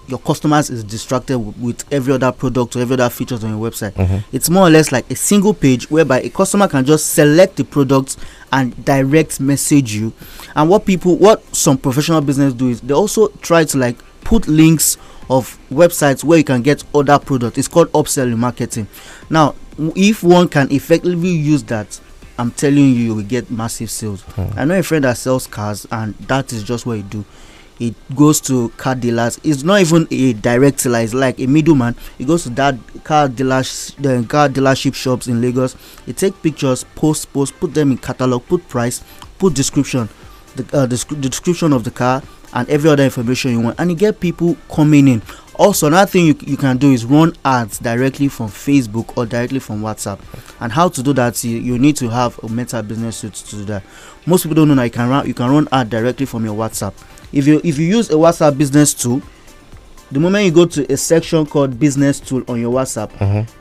your 0.10 0.20
customers 0.20 0.70
is 0.70 0.84
distracted 0.84 1.38
with 1.38 1.84
every 1.92 2.14
other 2.14 2.32
product 2.32 2.76
or 2.76 2.80
every 2.80 2.94
other 2.94 3.10
features 3.10 3.44
on 3.44 3.52
your 3.58 3.70
website. 3.70 3.92
Mm-hmm. 3.94 4.18
It's 4.36 4.50
more 4.50 4.68
or 4.68 4.70
less 4.70 4.92
like 4.92 5.10
a 5.12 5.16
single 5.16 5.54
page 5.54 5.90
whereby 5.90 6.22
a 6.22 6.30
customer 6.30 6.68
can 6.68 6.86
just 6.86 7.14
select 7.14 7.56
the 7.58 7.64
product 7.64 8.18
and 8.52 8.84
direct 8.86 9.40
message 9.40 9.94
you. 9.94 10.14
And 10.56 10.70
what 10.70 10.86
people 10.86 11.18
what 11.18 11.44
some 11.56 11.78
professional 11.78 12.22
business 12.22 12.54
do 12.54 12.70
is 12.70 12.82
they 12.82 12.94
also 12.94 13.28
try 13.42 13.64
to 13.66 13.78
like 13.78 13.98
put 14.22 14.48
links 14.48 14.98
of 15.30 15.60
websites 15.72 16.24
where 16.24 16.40
you 16.40 16.44
can 16.44 16.62
get 16.64 16.84
other 16.96 17.20
products 17.20 17.58
it's 17.58 17.68
called 17.68 17.92
upselling 17.92 18.38
marketing. 18.38 18.88
Now 19.30 19.56
if 19.96 20.24
one 20.24 20.50
can 20.50 20.72
effectively 20.72 21.30
use 21.30 21.64
that 21.64 22.00
i'm 22.38 22.52
telling 22.52 22.78
you 22.78 22.84
you 22.94 23.16
will 23.16 23.24
get 23.24 23.50
massive 23.52 23.90
sales. 23.90 24.24
Mm. 24.24 24.58
I 24.58 24.66
know 24.66 24.80
a 24.80 24.84
friend 24.84 25.04
that 25.06 25.18
sells 25.18 25.46
cars 25.48 25.86
and 25.92 26.16
that 26.16 26.52
is 26.54 26.64
just 26.64 26.86
what 26.86 26.98
he 26.98 27.04
do 27.04 27.24
it 27.80 27.96
goes 28.16 28.42
to 28.42 28.70
car 28.70 28.96
dealers. 28.96 29.40
It's 29.44 29.64
not 29.64 29.82
even 29.82 30.08
a 30.12 30.34
direct 30.34 30.82
seller 30.82 31.00
it's 31.00 31.14
like 31.14 31.40
a 31.40 31.48
middleman. 31.48 31.96
It 32.18 32.28
goes 32.28 32.44
to 32.44 32.50
that 32.52 32.76
car 33.04 33.30
dealers 33.30 33.96
the 34.00 34.26
car 34.28 34.50
dealership 34.50 34.94
shops 34.96 35.28
in 35.28 35.42
lagos. 35.42 35.76
He 36.06 36.14
take 36.14 36.42
pictures 36.42 36.84
post 36.96 37.32
post 37.34 37.58
put 37.60 37.74
them 37.74 37.92
in 37.92 37.98
catalog 37.98 38.46
put 38.46 38.68
price 38.68 39.04
put 39.38 39.54
description 39.54 40.10
the, 40.56 40.78
uh, 40.78 40.86
the, 40.86 41.06
the 41.10 41.30
description 41.30 41.74
of 41.74 41.84
the 41.84 41.92
car 41.92 42.22
and 42.54 42.68
every 42.70 42.90
other 42.90 43.04
information 43.04 43.52
you 43.52 43.62
want. 43.62 43.80
And 43.80 43.92
you 43.92 43.96
get 43.96 44.20
people 44.20 44.58
coming 44.70 45.08
in. 45.08 45.22
Also 45.56 45.88
another 45.88 46.10
thing 46.10 46.26
you, 46.26 46.36
you 46.46 46.58
can 46.58 46.78
do 46.78 46.92
is 46.92 47.06
run 47.06 47.34
ads 47.44 47.80
directly 47.80 48.30
from 48.30 48.48
facebook 48.48 49.18
or 49.18 49.26
directly 49.26 49.60
from 49.60 49.82
whatsapp. 49.82 50.20
And 50.62 50.72
how 50.72 50.90
to 50.90 51.04
do 51.04 51.14
that 51.14 51.42
you, 51.44 51.58
you 51.60 51.78
need 51.78 51.96
to 51.98 52.10
have 52.10 52.40
a 52.44 52.50
meta 52.50 52.82
business 52.82 53.18
suite 53.18 53.34
to 53.34 53.56
do 53.58 53.66
that. 53.66 53.84
Most 54.26 54.44
people 54.44 54.56
don't 54.56 54.70
know 54.70 54.76
that 54.76 54.86
you 54.86 54.92
can 54.92 55.10
run 55.10 55.28
you 55.28 55.34
can 55.34 55.52
run 55.52 55.68
ad 55.72 55.90
directly 55.90 56.26
from 56.26 56.46
your 56.46 56.56
whatsapp 56.56 56.94
if 57.32 57.48
you 57.48 57.62
if 57.64 57.78
you 57.78 57.88
use 57.88 58.10
a 58.10 58.14
whatsapp 58.14 58.58
business 58.58 58.94
tool 58.94 59.22
the 60.12 60.20
moment 60.20 60.44
you 60.46 60.52
go 60.52 60.66
to 60.66 60.92
a 60.92 60.98
section 60.98 61.46
called 61.46 61.80
business 61.80 62.20
tool 62.20 62.44
on 62.48 62.60
your 62.60 62.74
whatsapp 62.74 63.12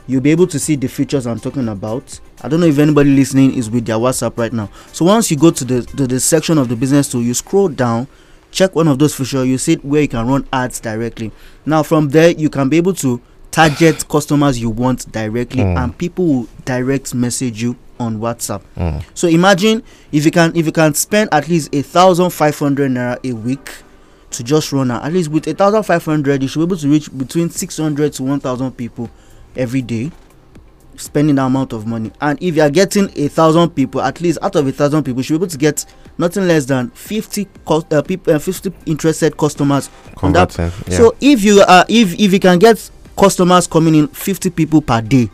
you'll 0.07 0.21
be 0.21 0.31
able 0.31 0.47
to 0.47 0.57
see 0.59 0.75
the 0.75 0.87
features 0.87 1.27
i'm 1.27 1.39
talking 1.39 1.67
about. 1.69 2.19
I 2.41 2.47
don't 2.47 2.61
know 2.61 2.67
if 2.67 2.79
anybody 2.79 3.09
listening 3.09 3.53
is 3.55 3.69
with 3.69 3.85
their 3.85 3.97
whatsapp 3.97 4.37
right 4.37 4.53
now. 4.53 4.69
So 4.93 5.03
once 5.03 5.29
you 5.29 5.35
go 5.35 5.51
to 5.51 5.65
the 5.65 5.81
to 5.81 6.07
the 6.07 6.19
section 6.21 6.57
of 6.57 6.69
the 6.69 6.75
business 6.75 7.11
tool 7.11 7.21
you 7.21 7.33
scroll 7.33 7.67
down 7.67 8.07
check 8.51 8.73
one 8.75 8.87
of 8.87 8.97
those 8.97 9.13
features 9.13 9.45
you 9.45 9.57
see 9.57 9.75
where 9.75 10.01
you 10.01 10.07
can 10.07 10.25
run 10.25 10.47
ads 10.53 10.79
directly. 10.79 11.31
Now 11.65 11.83
from 11.83 12.09
there 12.09 12.31
you 12.31 12.49
can 12.49 12.69
be 12.69 12.77
able 12.77 12.93
to 12.95 13.21
target 13.51 14.07
customers 14.07 14.57
you 14.59 14.69
want 14.69 15.11
directly 15.11 15.63
Mm. 15.63 15.83
and 15.83 15.97
people 15.97 16.25
will 16.25 16.47
direct 16.65 17.13
message 17.13 17.61
you 17.61 17.75
on 17.99 18.17
whatsapp 18.19 18.61
Mm. 18.77 19.03
so 19.13 19.27
imagine 19.27 19.83
if 20.11 20.25
you 20.25 20.31
can 20.31 20.55
if 20.55 20.65
you 20.65 20.71
can 20.71 20.93
spend 20.93 21.29
at 21.31 21.47
least 21.47 21.73
a 21.75 21.81
thousand 21.81 22.29
five 22.31 22.57
hundred 22.57 22.91
naira 22.91 23.17
a 23.23 23.33
week 23.33 23.69
to 24.31 24.43
just 24.43 24.71
run 24.71 24.91
a- 24.91 25.01
at 25.03 25.11
least 25.13 25.29
with 25.29 25.47
a 25.47 25.53
thousand 25.53 25.83
five 25.83 26.03
hundred 26.05 26.41
you 26.41 26.47
should 26.47 26.59
be 26.59 26.63
able 26.63 26.77
to 26.77 26.87
reach 26.89 27.09
between 27.17 27.49
six 27.49 27.77
hundred 27.77 28.13
to 28.13 28.23
one 28.23 28.39
thousand 28.39 28.71
people 28.77 29.09
every 29.55 29.81
day 29.81 30.11
spending 30.97 31.35
that 31.35 31.45
amount 31.45 31.71
of 31.71 31.87
money 31.87 32.11
and 32.19 32.37
if 32.43 32.55
you 32.57 32.61
are 32.61 32.69
getting 32.69 33.09
a 33.15 33.27
thousand 33.29 33.69
people 33.69 34.01
at 34.01 34.19
least 34.19 34.37
out 34.41 34.55
of 34.55 34.67
a 34.67 34.71
thousand 34.71 35.01
people 35.03 35.19
you 35.19 35.23
should 35.23 35.33
be 35.33 35.37
able 35.45 35.47
to 35.47 35.57
get 35.57 35.85
nothing 36.17 36.45
less 36.45 36.65
than 36.65 36.89
50 36.89 37.47
cus- 37.65 37.85
uh, 37.91 38.01
people 38.01 38.33
uh, 38.33 38.39
50 38.39 38.71
interested 38.85 39.37
customers 39.37 39.89
that 40.33 40.57
Yeah. 40.57 40.97
so 40.97 41.15
if 41.21 41.41
you 41.43 41.61
are 41.61 41.85
if 41.87 42.19
if 42.19 42.33
you 42.33 42.39
can 42.39 42.59
get 42.59 42.89
customers 43.17 43.65
coming 43.65 43.95
in 43.95 44.07
50 44.09 44.49
people 44.49 44.81
per 44.81 44.99
day 45.01 45.29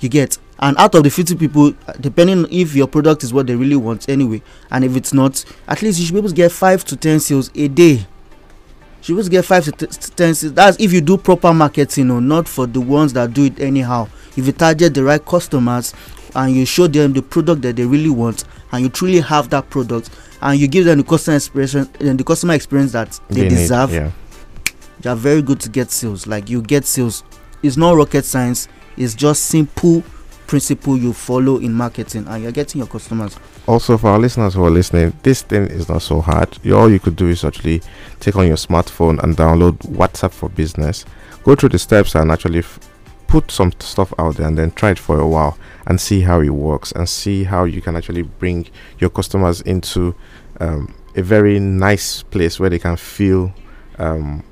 you 0.00 0.08
get 0.10 0.38
and 0.60 0.76
out 0.78 0.94
of 0.94 1.02
the 1.02 1.10
50 1.10 1.36
people 1.36 1.72
depending 2.00 2.46
if 2.50 2.74
your 2.74 2.86
product 2.86 3.24
is 3.24 3.32
what 3.32 3.46
they 3.46 3.56
really 3.56 3.76
want 3.76 4.08
anyway 4.08 4.42
and 4.70 4.84
if 4.84 4.94
it's 4.96 5.12
not 5.14 5.44
at 5.66 5.80
least 5.82 5.98
you 5.98 6.04
should 6.06 6.12
be 6.12 6.18
able 6.18 6.28
to 6.28 6.34
get 6.34 6.52
5 6.52 6.84
to 6.84 6.96
10 6.96 7.20
sales 7.20 7.50
a 7.54 7.66
day. 7.68 7.92
You 7.92 8.06
should 9.02 9.12
be 9.14 9.20
able 9.20 9.24
to 9.24 9.30
get 9.30 9.44
5 9.46 9.64
to 9.64 9.72
10 9.86 10.34
sales. 10.34 10.52
That's 10.54 10.78
if 10.78 10.92
you 10.92 11.00
do 11.00 11.16
proper 11.16 11.54
marketing 11.54 12.10
or 12.10 12.20
not 12.20 12.46
for 12.46 12.66
the 12.66 12.80
ones 12.80 13.14
that 13.14 13.32
do 13.32 13.44
it 13.44 13.58
anyhow. 13.58 14.08
If 14.36 14.46
you 14.46 14.52
target 14.52 14.92
the 14.94 15.02
right 15.02 15.24
customers 15.24 15.94
and 16.34 16.54
you 16.54 16.66
show 16.66 16.86
them 16.86 17.12
the 17.14 17.22
product 17.22 17.62
that 17.62 17.76
they 17.76 17.84
really 17.86 18.10
want 18.10 18.44
and 18.72 18.82
you 18.82 18.88
truly 18.90 19.20
have 19.20 19.48
that 19.50 19.70
product 19.70 20.10
and 20.42 20.60
you 20.60 20.68
give 20.68 20.84
them 20.84 20.98
the 20.98 21.04
customer 21.04 21.36
experience 21.36 21.74
and 22.00 22.20
the 22.20 22.24
customer 22.24 22.54
experience 22.54 22.92
that 22.92 23.18
they, 23.30 23.42
need, 23.42 23.48
deserve 23.50 23.92
Yeah. 23.92 24.10
they 25.00 25.08
are 25.10 25.16
very 25.16 25.40
good 25.42 25.60
to 25.60 25.70
get 25.70 25.90
sales. 25.90 26.26
Like 26.26 26.50
you 26.50 26.60
get 26.60 26.84
sales. 26.84 27.24
It's 27.62 27.76
not 27.78 27.96
rocket 27.96 28.24
science. 28.26 28.68
It's 28.98 29.14
just 29.14 29.46
simple 29.46 30.02
principle 30.50 30.96
you 30.98 31.12
follow 31.12 31.58
in 31.58 31.72
marketing 31.72 32.26
and 32.26 32.42
you're 32.42 32.50
getting 32.50 32.80
your 32.80 32.88
customers 32.88 33.38
Also, 33.68 33.96
for 33.96 34.08
our 34.08 34.18
listeners 34.18 34.54
who 34.54 34.64
are 34.64 34.70
listening, 34.70 35.12
this 35.22 35.42
thing 35.42 35.68
is 35.68 35.88
not 35.88 36.02
so 36.02 36.20
hard. 36.20 36.58
You, 36.64 36.76
all 36.76 36.90
you 36.90 36.98
could 36.98 37.14
do 37.14 37.28
is 37.28 37.44
actually 37.44 37.82
take 38.18 38.34
on 38.34 38.48
your 38.48 38.56
smartphone 38.56 39.22
and 39.22 39.36
download 39.36 39.74
WhatsApp 39.86 40.32
for 40.32 40.48
Business. 40.48 41.04
Go 41.44 41.54
through 41.54 41.68
the 41.68 41.78
steps 41.78 42.16
and 42.16 42.32
actually 42.32 42.58
f- 42.58 42.80
put 43.28 43.48
some 43.52 43.70
stuff 43.78 44.12
out 44.18 44.38
there 44.38 44.48
and 44.48 44.58
then 44.58 44.72
try 44.72 44.90
it 44.90 44.98
for 44.98 45.20
a 45.20 45.28
while 45.28 45.56
and 45.86 46.00
see 46.00 46.22
how 46.22 46.40
it 46.40 46.50
works 46.50 46.90
and 46.90 47.08
see 47.08 47.44
how 47.44 47.62
you 47.62 47.80
can 47.80 47.94
actually 47.94 48.22
bring 48.22 48.66
your 48.98 49.10
customers 49.10 49.60
into 49.60 50.16
um, 50.58 50.92
a 51.14 51.22
very 51.22 51.60
nice 51.60 52.24
place 52.24 52.58
where 52.58 52.70
they 52.70 52.80
can 52.80 52.96
feel 52.96 53.52
um, 54.00 54.42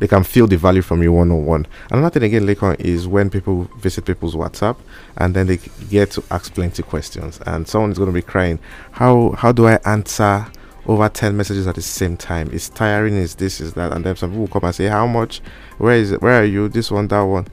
they 0.00 0.08
can 0.08 0.24
feel 0.24 0.46
the 0.46 0.56
value 0.56 0.82
from 0.82 1.02
you 1.02 1.12
one 1.12 1.30
on 1.30 1.46
one. 1.46 1.66
Another 1.90 2.18
thing 2.18 2.22
again, 2.24 2.46
Lakon, 2.46 2.80
is 2.80 3.06
when 3.06 3.30
people 3.30 3.64
visit 3.78 4.06
people's 4.06 4.34
WhatsApp 4.34 4.76
and 5.18 5.34
then 5.34 5.46
they 5.46 5.58
get 5.88 6.10
to 6.12 6.24
ask 6.30 6.52
plenty 6.52 6.82
questions, 6.82 7.38
and 7.46 7.68
someone 7.68 7.92
is 7.92 7.98
going 7.98 8.08
to 8.08 8.14
be 8.14 8.22
crying, 8.22 8.58
"How 8.92 9.32
how 9.38 9.52
do 9.52 9.66
I 9.68 9.78
answer 9.84 10.46
over 10.86 11.08
ten 11.08 11.36
messages 11.36 11.66
at 11.66 11.74
the 11.74 11.82
same 11.82 12.16
time? 12.16 12.50
It's 12.52 12.68
tiring. 12.68 13.14
Is 13.14 13.34
this? 13.36 13.60
Is 13.60 13.74
that?" 13.74 13.92
And 13.92 14.04
then 14.04 14.16
some 14.16 14.30
people 14.30 14.40
will 14.40 14.48
come 14.48 14.64
and 14.64 14.74
say, 14.74 14.86
"How 14.86 15.06
much? 15.06 15.40
Where 15.78 15.94
is 15.94 16.12
it? 16.12 16.22
Where 16.22 16.40
are 16.40 16.44
you? 16.44 16.68
This 16.68 16.90
one, 16.90 17.06
that 17.08 17.20
one." 17.20 17.46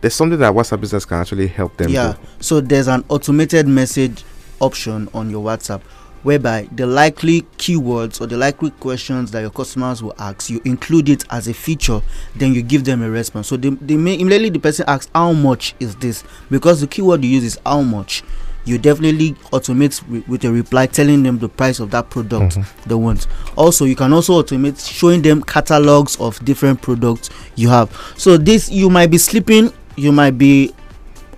There's 0.00 0.14
something 0.14 0.38
that 0.40 0.52
WhatsApp 0.52 0.80
business 0.80 1.04
can 1.06 1.20
actually 1.20 1.46
help 1.46 1.76
them. 1.78 1.88
yeah 1.90 2.12
do. 2.12 2.18
so 2.40 2.60
there's 2.60 2.88
an 2.88 3.04
automated 3.08 3.66
message 3.66 4.22
option 4.60 5.08
on 5.14 5.30
your 5.30 5.42
whatsapp 5.42 5.80
whereby 6.24 6.68
the 6.72 6.86
likely 6.86 7.42
keywords 7.58 8.20
or 8.20 8.26
the 8.26 8.36
likely 8.36 8.70
questions 8.70 9.30
that 9.30 9.40
your 9.42 9.50
customers 9.50 10.02
will 10.02 10.14
ask 10.18 10.50
you 10.50 10.60
include 10.64 11.08
it 11.08 11.24
as 11.30 11.46
a 11.46 11.54
feature 11.54 12.00
then 12.34 12.52
you 12.52 12.62
give 12.62 12.84
them 12.84 13.02
a 13.02 13.08
response. 13.08 13.46
So 13.46 13.56
they, 13.56 13.70
they 13.70 13.96
may 13.96 14.14
immediately 14.18 14.50
the 14.50 14.58
person 14.58 14.84
asks 14.88 15.08
how 15.14 15.32
much 15.32 15.74
is 15.78 15.94
this? 15.96 16.24
Because 16.50 16.80
the 16.80 16.86
keyword 16.88 17.22
you 17.24 17.30
use 17.30 17.44
is 17.44 17.60
how 17.64 17.82
much 17.82 18.22
you 18.66 18.78
definitely 18.78 19.32
automate 19.52 20.00
wi- 20.06 20.24
with 20.26 20.42
a 20.44 20.50
reply 20.50 20.86
telling 20.86 21.22
them 21.22 21.38
the 21.38 21.48
price 21.50 21.80
of 21.80 21.90
that 21.90 22.08
product 22.08 22.56
Mhm. 22.56 22.66
they 22.86 22.94
want. 22.94 23.26
Also 23.56 23.84
you 23.84 23.94
can 23.94 24.10
also 24.12 24.42
automate 24.42 24.80
showing 24.90 25.20
them 25.20 25.42
catalogs 25.42 26.16
of 26.16 26.42
different 26.44 26.80
products 26.80 27.28
you 27.56 27.68
have. 27.68 27.90
So 28.16 28.38
this 28.38 28.70
you 28.70 28.88
might 28.88 29.10
be 29.10 29.18
sleeping 29.18 29.70
you 29.96 30.10
might 30.12 30.38
be 30.38 30.72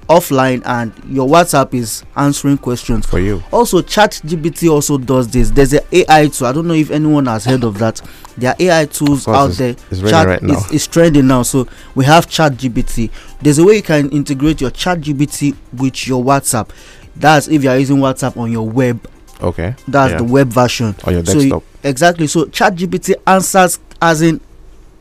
offline 0.09 0.63
and 0.65 0.93
your 1.09 1.29
whatsapp 1.29 1.75
is 1.75 2.05
answering 2.17 2.59
questions. 2.59 3.07
For 3.07 3.19
you, 3.19 3.43
also 3.53 3.83
ChatGPT 3.83 4.71
also 4.71 4.99
does 4.99 5.29
this. 5.29 5.51
There's 5.51 5.73
a 5.73 5.81
ai 6.11 6.29
tool. 6.29 6.47
I 6.47 6.53
don't 6.53 6.67
know 6.69 6.75
if 6.75 6.91
anyone 6.91 7.27
has 7.27 7.45
heard 7.45 7.65
of 7.65 7.79
that. 7.79 8.01
There 8.37 8.51
are 8.51 8.57
ai 8.59 8.85
tools 8.87 9.27
out 9.29 9.51
it's- 9.51 9.59
there. 9.59 9.77
it's 9.91 10.01
Chat 10.11 10.27
right 10.27 10.43
now. 10.43 10.55
is, 10.59 10.71
is 10.73 10.87
trending 10.87 11.27
now 11.27 11.43
so 11.43 11.67
we 11.95 12.05
have 12.05 12.27
ChatGPT. 12.27 13.11
There's 13.41 13.59
a 13.59 13.65
way 13.65 13.77
you 13.77 13.83
can 13.83 14.09
integrate 14.11 14.61
your 14.61 14.71
ChatGPT 14.71 15.57
with 15.77 16.07
your 16.07 16.23
whatsapp. 16.23 16.69
That's 17.17 17.49
if 17.49 17.65
you 17.65 17.71
are 17.71 17.79
using 17.79 17.97
whatsapp 17.97 18.37
on 18.37 18.53
your 18.53 18.69
web. 18.69 19.09
Okay, 19.43 19.75
that's 19.89 20.13
Yeah. 20.13 20.19
the 20.19 20.25
web 20.25 20.49
version. 20.49 20.95
On 21.05 21.13
your 21.13 21.25
so 21.25 21.33
you- 21.35 21.41
desktop. 21.51 21.63
exactly 21.83 22.27
so 22.27 22.45
ChatGPT 22.47 23.15
answers 23.27 23.79
as 24.01 24.23
in 24.23 24.41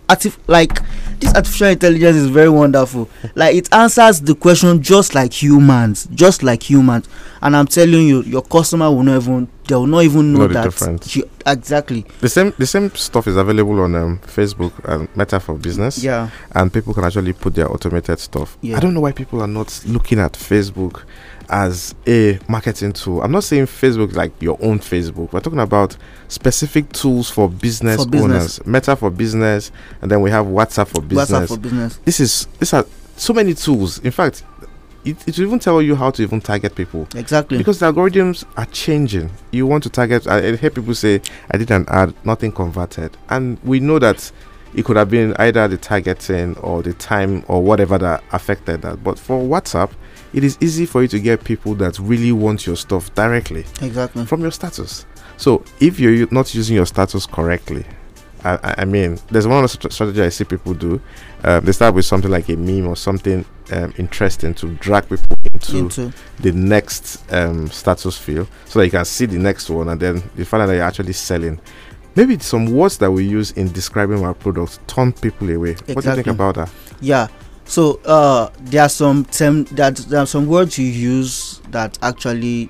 artif- 0.07 0.37
like 0.47 0.81
this 1.19 1.33
artificial 1.33 1.67
intelligence 1.67 2.15
is 2.17 2.27
very 2.27 2.49
wonderful 2.49 3.09
like 3.35 3.55
it 3.55 3.71
answers 3.73 4.21
the 4.21 4.35
question 4.35 4.81
just 4.81 5.15
like 5.15 5.31
humans 5.33 6.07
just 6.13 6.43
like 6.43 6.61
humans 6.69 7.07
and 7.41 7.55
i'm 7.55 7.65
telling 7.67 8.07
you 8.07 8.21
your 8.23 8.41
customer 8.41 8.89
will 8.91 9.03
not 9.03 9.21
even 9.21 9.47
they 9.67 9.73
will 9.75 9.87
not 9.87 10.03
even 10.03 10.31
know, 10.33 10.39
Know 10.41 10.47
that 10.47 10.63
difference. 10.65 11.15
you- 11.15 11.27
exactly 11.45 12.05
the 12.21 12.29
same 12.29 12.53
the 12.57 12.65
same 12.67 12.89
stuff 12.95 13.27
is 13.27 13.35
available 13.37 13.79
on 13.81 13.95
um, 13.95 14.19
Facebook 14.25 14.73
and 14.83 15.07
Meta 15.15 15.39
for 15.39 15.55
Business. 15.55 16.03
yeah 16.03 16.29
and 16.53 16.71
people 16.71 16.93
can 16.93 17.03
actually 17.03 17.33
put 17.33 17.55
their 17.55 17.71
automated 17.71 18.19
stuff. 18.19 18.57
Yeah. 18.61 18.77
I 18.77 18.79
don't 18.79 18.93
know 18.93 18.99
why 19.01 19.11
people 19.11 19.41
are 19.41 19.47
not 19.47 19.81
looking 19.87 20.19
at 20.19 20.33
Facebook 20.33 21.03
as 21.49 21.95
a 22.07 22.39
marketing 22.47 22.93
tool. 22.93 23.21
I'm 23.21 23.31
not 23.31 23.43
saying 23.43 23.65
Facebook 23.65 24.13
like 24.15 24.33
your 24.41 24.57
own 24.61 24.79
Facebook. 24.79 25.31
We're 25.33 25.39
talking 25.39 25.59
about 25.59 25.95
specific 26.27 26.91
tools 26.91 27.29
for 27.29 27.49
business, 27.49 28.03
For 28.03 28.09
business. 28.09 28.59
owners. 28.59 28.65
Meta 28.67 28.95
for 28.95 29.09
business, 29.09 29.71
and 30.01 30.09
then 30.11 30.21
we 30.21 30.31
have 30.31 30.45
WhatsApp 30.45 30.87
for 30.87 31.01
business. 31.01 31.29
whatsapp 31.31 31.47
for 31.47 31.57
business 31.57 31.97
this 32.05 32.19
is 32.19 32.47
these 32.59 32.73
are 32.73 32.85
so 33.17 33.33
many 33.33 33.53
tools. 33.53 33.99
In 33.99 34.11
fact, 34.11 34.43
it, 35.05 35.15
it 35.27 35.37
will 35.37 35.45
even 35.47 35.59
tell 35.59 35.81
you 35.81 35.95
how 35.95 36.09
to 36.11 36.23
even 36.23 36.41
target 36.41 36.73
people 36.75 37.07
exactly 37.15 37.57
because 37.59 37.79
the 37.79 37.91
algorithms 37.91 38.43
are 38.57 38.65
changing. 38.67 39.29
You 39.51 39.67
want 39.67 39.83
to 39.83 39.89
target. 39.89 40.27
I, 40.27 40.37
I 40.49 40.55
hear 40.55 40.69
people 40.71 40.95
say, 40.95 41.21
"I 41.51 41.57
did 41.57 41.69
an 41.71 41.85
ad, 41.89 42.13
nothing 42.25 42.51
converted," 42.51 43.15
and 43.29 43.57
we 43.63 43.79
know 43.79 43.99
that 43.99 44.31
it 44.73 44.83
could 44.83 44.97
have 44.97 45.09
been 45.09 45.33
either 45.37 45.67
the 45.67 45.77
targeting 45.77 46.57
or 46.57 46.81
the 46.83 46.93
time 46.93 47.45
or 47.47 47.61
whatever 47.63 47.97
that 47.99 48.23
affected 48.33 48.81
that. 48.81 49.03
But 49.03 49.17
for 49.19 49.39
WhatsApp, 49.41 49.91
it 50.35 50.43
is 50.43 50.57
easy 50.61 50.85
for 50.85 51.01
you 51.01 51.07
to 51.07 51.19
get 51.19 51.43
people 51.43 51.73
that 51.75 51.97
really 51.97 52.31
want 52.31 52.67
your 52.67 52.75
stuff 52.75 53.13
directly 53.15 53.65
exactly 53.81 54.25
from 54.25 54.41
your 54.41 54.51
status. 54.51 55.05
So 55.37 55.63
if 55.79 55.99
you're 55.99 56.27
not 56.31 56.53
using 56.53 56.75
your 56.75 56.85
status 56.85 57.25
correctly, 57.25 57.85
I, 58.43 58.75
I- 58.79 58.85
mean, 58.85 59.17
there's 59.31 59.47
one 59.47 59.57
other 59.57 59.67
st- 59.67 59.91
strategy 59.91 60.21
I 60.21 60.29
see 60.29 60.43
people 60.43 60.73
do. 60.75 61.01
Um, 61.43 61.65
they 61.65 61.71
start 61.71 61.95
with 61.95 62.05
something 62.05 62.29
like 62.29 62.47
a 62.49 62.55
meme 62.55 62.87
or 62.87 62.95
something 62.95 63.43
um, 63.71 63.93
interesting 63.97 64.53
to 64.55 64.67
drag 64.75 65.09
people 65.09 65.25
into 65.53 65.77
into 65.77 66.13
the 66.39 66.51
next 66.51 67.23
um, 67.33 67.67
status 67.69 68.17
field 68.17 68.47
so 68.65 68.79
that 68.79 68.85
you 68.85 68.91
can 68.91 69.03
see 69.05 69.25
the 69.25 69.39
next 69.39 69.69
one 69.69 69.89
and 69.89 69.99
then 69.99 70.21
you 70.37 70.45
find 70.45 70.61
out 70.63 70.67
that 70.67 70.75
you're 70.75 70.83
actually 70.83 71.13
selling. 71.13 71.59
Maybe 72.15 72.37
some 72.39 72.67
words 72.67 72.97
that 72.99 73.11
we 73.11 73.25
use 73.25 73.51
in 73.51 73.71
describing 73.73 74.23
our 74.23 74.33
products 74.33 74.79
turn 74.87 75.11
people 75.11 75.49
away. 75.49 75.73
What 75.87 76.03
do 76.03 76.09
you 76.09 76.15
think 76.15 76.27
about 76.27 76.55
that? 76.55 76.71
yeah 77.01 77.27
so 77.65 77.99
uh 78.05 78.49
there 78.61 78.83
are 78.83 78.89
some 78.89 79.25
term 79.25 79.63
that 79.65 79.95
there 79.97 80.19
are 80.19 80.27
some 80.27 80.45
words 80.47 80.77
you 80.77 80.85
use 80.85 81.61
that 81.69 81.97
actually 82.01 82.69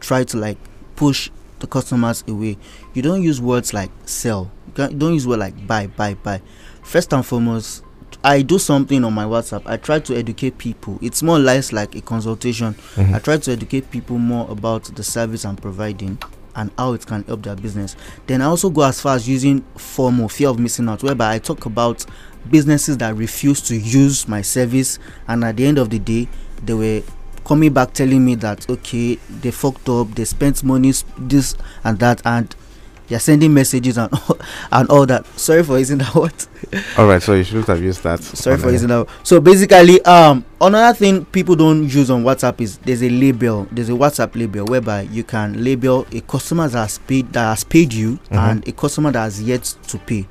try 0.00 0.24
to 0.24 0.36
like 0.36 0.58
push 0.96 1.30
the 1.60 1.66
customers 1.66 2.24
away. 2.26 2.58
You 2.92 3.02
don't 3.02 3.22
use 3.22 3.40
words 3.40 3.72
like 3.72 3.90
sell. 4.04 4.50
You, 4.76 4.88
don't 4.88 5.14
use 5.14 5.26
word 5.26 5.38
like 5.38 5.66
buy 5.66 5.86
buy 5.86 6.14
buy. 6.14 6.42
First 6.82 7.12
and 7.12 7.24
foremost 7.24 7.84
i 8.24 8.40
do 8.42 8.58
something 8.58 9.04
on 9.04 9.12
my 9.12 9.24
whatsapp. 9.24 9.62
I 9.66 9.76
try 9.78 9.98
to 10.00 10.16
educate 10.16 10.56
people. 10.58 10.98
It's 11.02 11.22
more 11.22 11.36
or 11.36 11.40
less 11.40 11.72
like 11.72 11.94
a 11.96 12.00
consultation. 12.00 12.74
Mhm. 12.94 13.14
I 13.14 13.18
try 13.18 13.36
to 13.36 13.52
educate 13.52 13.90
people 13.90 14.18
more 14.18 14.48
about 14.50 14.84
the 14.84 15.02
service 15.02 15.44
I'm 15.44 15.56
providing 15.56 16.18
and 16.54 16.70
how 16.78 16.92
it 16.92 17.04
can 17.06 17.24
help 17.24 17.42
their 17.42 17.56
business. 17.56 17.96
Then 18.26 18.42
I 18.42 18.44
also 18.44 18.70
go 18.70 18.82
as 18.82 19.00
far 19.00 19.16
as 19.16 19.26
using 19.28 19.64
FOMO, 19.76 20.30
fear 20.30 20.50
of 20.50 20.58
missing 20.58 20.88
out, 20.88 21.02
whereby 21.02 21.34
I 21.34 21.38
talk 21.38 21.64
about 21.66 22.04
businesses 22.50 22.98
that 22.98 23.14
refuse 23.16 23.60
to 23.62 23.76
use 23.76 24.26
my 24.28 24.42
service, 24.42 24.98
and 25.28 25.44
at 25.44 25.56
the 25.56 25.66
end 25.66 25.78
of 25.78 25.90
the 25.90 25.98
day, 25.98 26.28
they 26.64 26.74
were 26.74 27.02
coming 27.44 27.72
back 27.72 27.92
telling 27.92 28.24
me 28.24 28.34
that 28.36 28.68
okay, 28.70 29.16
they 29.40 29.50
fucked 29.50 29.88
up, 29.88 30.08
they 30.14 30.24
spent 30.24 30.62
money, 30.62 30.92
this 31.18 31.54
and 31.84 31.98
that, 31.98 32.22
and 32.24 32.54
they're 33.08 33.18
sending 33.18 33.52
messages 33.52 33.98
and 33.98 34.10
and 34.72 34.88
all 34.88 35.04
that. 35.06 35.26
Sorry 35.38 35.62
for 35.62 35.78
using 35.78 35.98
that 35.98 36.14
word. 36.14 36.32
All 36.96 37.06
right, 37.06 37.20
so 37.20 37.34
you 37.34 37.44
shouldn't 37.44 37.66
have 37.66 37.82
used 37.82 38.02
that. 38.04 38.20
Sorry 38.22 38.56
for 38.56 38.70
using 38.70 38.88
that. 38.88 39.06
So 39.24 39.40
basically, 39.40 40.00
um, 40.04 40.44
another 40.60 40.96
thing 40.96 41.24
people 41.26 41.56
don't 41.56 41.82
use 41.88 42.10
on 42.10 42.22
WhatsApp 42.22 42.60
is 42.60 42.78
there's 42.78 43.02
a 43.02 43.10
label. 43.10 43.66
There's 43.72 43.88
a 43.88 43.92
WhatsApp 43.92 44.34
label 44.36 44.64
whereby 44.64 45.02
you 45.02 45.24
can 45.24 45.62
label 45.62 46.06
a 46.12 46.20
customer 46.22 46.68
that 46.68 46.78
has 46.78 46.98
paid 46.98 47.32
that 47.32 47.44
has 47.50 47.64
paid 47.64 47.92
you 47.92 48.18
Mhm. 48.30 48.38
and 48.50 48.68
a 48.68 48.72
customer 48.72 49.10
that 49.10 49.20
has 49.20 49.42
yet 49.42 49.64
to 49.88 49.98
pay. 49.98 50.26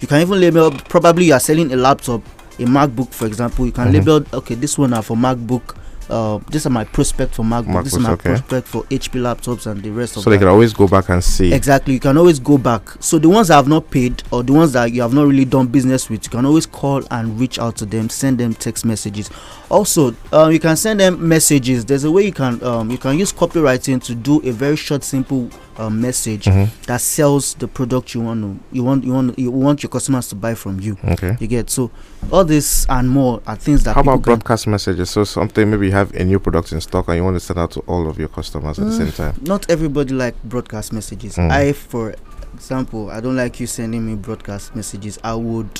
You 0.00 0.08
can 0.08 0.20
even 0.22 0.40
label 0.40 0.70
probably 0.88 1.26
you 1.26 1.34
are 1.34 1.40
selling 1.40 1.72
a 1.72 1.76
laptop. 1.76 2.22
a 2.58 2.64
MacBook, 2.64 3.10
for 3.14 3.26
example, 3.26 3.64
you 3.64 3.72
can 3.72 3.88
Mhm. 3.88 3.92
label 3.94 4.24
okay 4.34 4.54
this 4.54 4.76
one 4.76 4.92
are 4.92 5.02
for 5.02 5.16
MacBook. 5.16 5.74
Uh, 6.10 6.38
these 6.50 6.66
are 6.66 6.70
my 6.70 6.84
prospect 6.84 7.34
for 7.36 7.42
MacBook. 7.44 7.84
this 7.84 7.94
is 7.94 7.98
my 8.00 8.10
okay. 8.10 8.30
prospect 8.30 8.66
for 8.68 8.84
HP 8.90 9.18
laptops 9.20 9.64
and 9.66 9.82
the 9.82 9.88
rest 9.90 10.16
of 10.16 10.24
So 10.24 10.28
they 10.30 10.36
that. 10.36 10.40
can 10.40 10.48
always 10.48 10.72
go 10.74 10.86
back 10.88 11.08
and 11.08 11.22
see. 11.24 11.54
Exactly. 11.54 11.94
You 11.94 12.00
can 12.00 12.18
always 12.18 12.38
go 12.40 12.58
back. 12.58 12.82
So 13.00 13.18
the 13.18 13.28
ones 13.30 13.48
that 13.48 13.54
have 13.54 13.68
not 13.68 13.90
paid 13.90 14.22
or 14.32 14.42
the 14.42 14.52
ones 14.52 14.72
that 14.72 14.92
you 14.92 15.00
have 15.02 15.14
not 15.14 15.26
really 15.28 15.44
done 15.46 15.68
business 15.68 16.10
with, 16.10 16.24
you 16.24 16.30
can 16.30 16.44
always 16.44 16.66
call 16.66 17.02
and 17.12 17.38
reach 17.40 17.58
out 17.60 17.76
to 17.76 17.86
them, 17.86 18.10
send 18.10 18.38
them 18.38 18.52
text 18.54 18.84
messages. 18.84 19.30
Also, 19.70 20.14
uh, 20.32 20.48
you 20.52 20.58
can 20.58 20.76
send 20.76 20.98
them 21.00 21.26
messages. 21.28 21.84
There's 21.86 22.04
a 22.04 22.10
way 22.10 22.24
you 22.26 22.32
can 22.32 22.62
um, 22.64 22.90
you 22.90 22.98
can 22.98 23.16
use 23.18 23.32
copywriting 23.32 24.02
to 24.02 24.14
do 24.14 24.42
a 24.44 24.50
very 24.50 24.76
short, 24.76 25.02
simple 25.04 25.48
uh, 25.80 25.88
message 25.88 26.44
Mhm. 26.44 26.68
that 26.86 27.00
sells 27.00 27.54
the 27.54 27.66
product 27.66 28.14
you 28.14 28.20
want 28.20 28.42
to 28.42 28.76
you 28.76 28.84
want 28.84 29.02
you 29.04 29.12
want 29.14 29.38
you 29.38 29.50
want 29.50 29.82
your 29.82 29.88
customers 29.90 30.28
to 30.28 30.34
buy 30.34 30.54
from 30.54 30.78
you. 30.80 30.96
Okay. 31.08 31.36
You 31.40 31.46
get 31.46 31.70
so 31.70 31.90
all 32.30 32.44
this 32.44 32.86
and 32.88 33.08
more 33.08 33.40
are 33.46 33.56
things 33.56 33.82
that 33.84 33.94
How 33.94 34.02
about 34.02 34.20
broadcast 34.22 34.66
messages? 34.66 35.08
So 35.10 35.24
something 35.24 35.70
maybe 35.70 35.86
you 35.86 35.92
have 35.92 36.12
a 36.14 36.24
new 36.24 36.38
product 36.38 36.72
in 36.72 36.80
stock 36.80 37.08
and 37.08 37.16
you 37.16 37.24
want 37.24 37.36
to 37.36 37.40
send 37.40 37.58
out 37.58 37.70
to 37.72 37.80
all 37.86 38.08
of 38.10 38.18
your 38.18 38.28
customers 38.28 38.78
at 38.78 38.84
the 38.86 38.92
Mm. 38.92 38.98
same 38.98 39.12
time. 39.12 39.34
not 39.46 39.64
everybody 39.70 40.12
like 40.14 40.34
broadcast 40.44 40.92
messages. 40.92 41.36
Mm. 41.36 41.50
I, 41.50 41.72
for 41.72 42.14
example, 42.54 43.10
I 43.10 43.20
don't 43.20 43.36
like 43.36 43.58
you 43.60 43.66
sending 43.66 44.06
me 44.06 44.16
broadcast 44.16 44.76
messages. 44.76 45.18
I 45.24 45.34
would, 45.34 45.70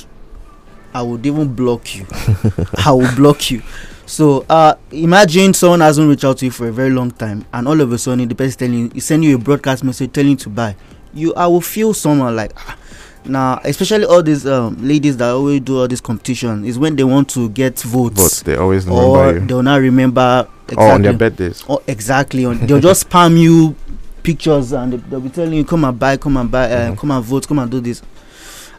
I 0.95 1.03
would 1.03 1.27
even 1.27 1.55
block 1.55 1.95
you. 1.95 2.07
I 2.87 2.93
will 2.93 3.15
block 3.17 3.51
you. 3.51 3.63
So, 4.11 4.45
uh, 4.49 4.75
imagine 4.91 5.55
someone 5.55 5.79
hasn't 5.81 6.09
reached 6.09 6.25
out 6.25 6.39
to 6.39 6.45
you 6.47 6.51
for 6.51 6.67
a 6.67 6.73
very 6.73 6.91
long 6.91 7.13
time, 7.13 7.45
and 7.53 7.69
all 7.69 7.81
of 7.81 7.93
a 7.93 7.97
sudden 7.97 8.27
the 8.29 8.35
person 8.35 8.59
telling 8.59 8.91
you, 8.93 9.01
send 9.01 9.23
you 9.25 9.37
a 9.37 9.39
broadcast 9.39 9.85
message 9.85 10.13
telling 10.13 10.31
you 10.33 10.37
to 10.39 10.49
buy. 10.49 10.75
You, 11.15 11.33
I 11.35 11.47
will 11.47 11.61
feel 11.61 11.95
someone 11.95 12.35
like. 12.35 12.51
ah, 12.57 12.77
Now, 13.25 13.61
especially 13.63 14.05
all 14.07 14.21
these 14.21 14.45
um, 14.49 14.77
ladies 14.85 15.17
that 15.19 15.29
always 15.31 15.61
do 15.61 15.79
all 15.79 15.87
this 15.87 16.01
competition 16.01 16.65
is 16.65 16.77
when 16.77 16.97
they 16.97 17.05
want 17.05 17.29
to 17.31 17.51
get 17.51 17.79
votes, 17.83 18.41
But 18.41 18.47
they 18.47 18.57
always 18.57 18.89
or 18.89 18.91
remember 19.01 19.39
you. 19.39 19.47
they'll 19.47 19.63
not 19.63 19.77
remember 19.81 20.49
exactly. 20.67 20.87
Or 20.89 20.93
on 20.95 21.03
their 21.03 21.13
birthdays. 21.13 21.63
Oh, 21.69 21.81
exactly. 21.87 22.45
On 22.47 22.59
they'll 22.67 22.81
just 22.81 23.09
spam 23.09 23.39
you 23.39 23.77
pictures 24.25 24.73
and 24.73 24.93
they, 24.93 24.97
they'll 24.97 25.21
be 25.21 25.29
telling 25.29 25.53
you 25.55 25.65
come 25.65 25.85
and 25.85 25.97
buy, 25.97 26.17
come 26.17 26.37
and 26.37 26.51
buy, 26.51 26.69
uh, 26.69 26.91
Mhm. 26.91 26.99
come 26.99 27.11
and 27.13 27.25
vote, 27.25 27.47
come 27.47 27.61
and 27.61 27.71
do 27.71 27.79
this. 27.81 28.03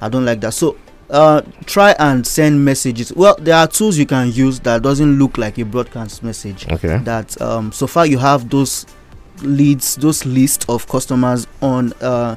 I 0.01 0.09
don't 0.09 0.25
like 0.25 0.41
that. 0.41 0.53
So 0.53 0.75
uh 1.11 1.41
try 1.65 1.91
and 1.99 2.25
send 2.25 2.63
messages. 2.63 3.13
Well, 3.13 3.35
there 3.39 3.55
are 3.55 3.67
tools 3.67 3.97
you 3.97 4.05
can 4.05 4.31
use 4.31 4.59
that 4.61 4.81
doesn't 4.81 5.19
look 5.19 5.37
like 5.37 5.57
a 5.57 5.65
broadcast 5.65 6.23
message. 6.23 6.67
Okay. 6.71 6.97
That 6.99 7.39
um 7.41 7.71
so 7.71 7.85
far 7.87 8.05
you 8.05 8.17
have 8.17 8.49
those 8.49 8.85
leads, 9.41 9.95
those 9.97 10.25
list 10.25 10.65
of 10.69 10.87
customers 10.87 11.47
on 11.61 11.93
uh, 12.01 12.35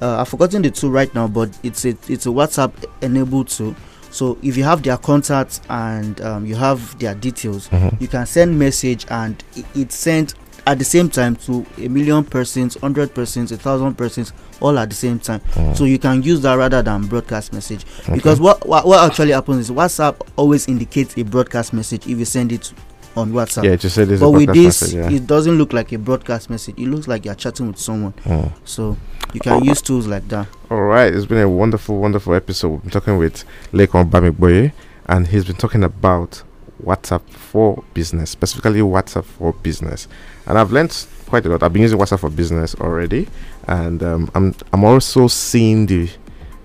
uh 0.00 0.20
I've 0.20 0.28
forgotten 0.28 0.62
the 0.62 0.70
tool 0.70 0.90
right 0.90 1.14
now, 1.14 1.28
but 1.28 1.56
it's 1.62 1.84
a 1.84 1.90
it's 2.08 2.26
a 2.26 2.30
WhatsApp 2.30 2.72
enabled 3.02 3.48
tool. 3.48 3.74
So 4.10 4.38
if 4.42 4.56
you 4.56 4.64
have 4.64 4.82
their 4.82 4.96
contacts 4.96 5.60
and 5.68 6.18
um, 6.22 6.46
you 6.46 6.54
have 6.56 6.98
their 6.98 7.14
details, 7.14 7.68
Mhm. 7.68 8.00
you 8.00 8.08
can 8.08 8.24
send 8.26 8.58
message 8.58 9.04
and 9.10 9.42
i- 9.56 9.64
it's 9.74 9.94
sent 9.96 10.34
at 10.66 10.78
the 10.78 10.84
same 10.84 11.08
time 11.08 11.36
to 11.36 11.64
a 11.78 11.88
million 11.88 12.24
persons, 12.24 12.76
hundred 12.80 13.14
persons, 13.14 13.52
a 13.52 13.56
thousand 13.56 13.94
persons, 13.96 14.32
all 14.60 14.76
at 14.78 14.88
the 14.88 14.96
same 14.96 15.18
time. 15.20 15.40
Mm. 15.52 15.76
So 15.76 15.84
you 15.84 15.98
can 15.98 16.22
use 16.22 16.40
that 16.42 16.54
rather 16.54 16.82
than 16.82 17.06
broadcast 17.06 17.52
message 17.52 17.84
Okay. 18.00 18.14
because 18.14 18.40
what, 18.40 18.66
what 18.66 18.84
what 18.86 19.08
actually 19.08 19.32
happens 19.32 19.58
is 19.68 19.70
WhatsApp 19.70 20.20
always 20.36 20.66
indicates 20.68 21.16
a 21.16 21.22
broadcast 21.22 21.72
message 21.72 22.06
if 22.06 22.18
you 22.18 22.24
send 22.24 22.50
it 22.52 22.72
on 23.16 23.32
WhatsApp. 23.32 23.64
yeah, 23.64 23.76
just 23.76 23.94
say 23.94 24.04
this 24.04 24.20
but 24.20 24.30
with 24.30 24.52
this, 24.52 24.82
message. 24.82 24.94
Yeah. 24.94 25.10
it 25.16 25.26
doesn't 25.26 25.56
look 25.56 25.72
like 25.72 25.92
a 25.92 25.98
broadcast 25.98 26.50
message. 26.50 26.78
It 26.78 26.86
looks 26.88 27.06
like 27.08 27.24
you're 27.24 27.34
chatting 27.34 27.68
with 27.68 27.78
someone. 27.78 28.12
Mm. 28.24 28.52
So 28.64 28.96
you 29.32 29.40
can 29.40 29.64
use 29.64 29.80
tools 29.80 30.06
like 30.06 30.26
that. 30.28 30.48
All 30.70 30.82
right, 30.82 31.14
it's 31.14 31.26
been 31.26 31.38
a 31.38 31.48
wonderful, 31.48 31.98
wonderful 31.98 32.34
episode. 32.34 32.68
We've 32.70 32.82
been 32.82 32.90
talking 32.90 33.16
with 33.18 33.44
Lekon 33.72 34.10
Bamigboye, 34.10 34.72
and 35.06 35.28
he's 35.28 35.44
been 35.44 35.56
talking 35.56 35.84
about 35.84 36.42
WhatsApp 36.82 37.28
for 37.30 37.82
business, 37.94 38.30
specifically 38.30 38.80
WhatsApp 38.80 39.24
for 39.24 39.52
business. 39.52 40.08
And 40.46 40.58
I've 40.58 40.72
learned 40.72 41.06
quite 41.26 41.44
a 41.46 41.48
lot. 41.48 41.62
I've 41.62 41.72
been 41.72 41.82
using 41.82 41.98
WhatsApp 41.98 42.20
for 42.20 42.30
business 42.30 42.74
already, 42.76 43.28
and 43.66 44.02
um, 44.02 44.30
I'm 44.34 44.54
I'm 44.72 44.84
also 44.84 45.28
seeing 45.28 45.86
the 45.86 46.08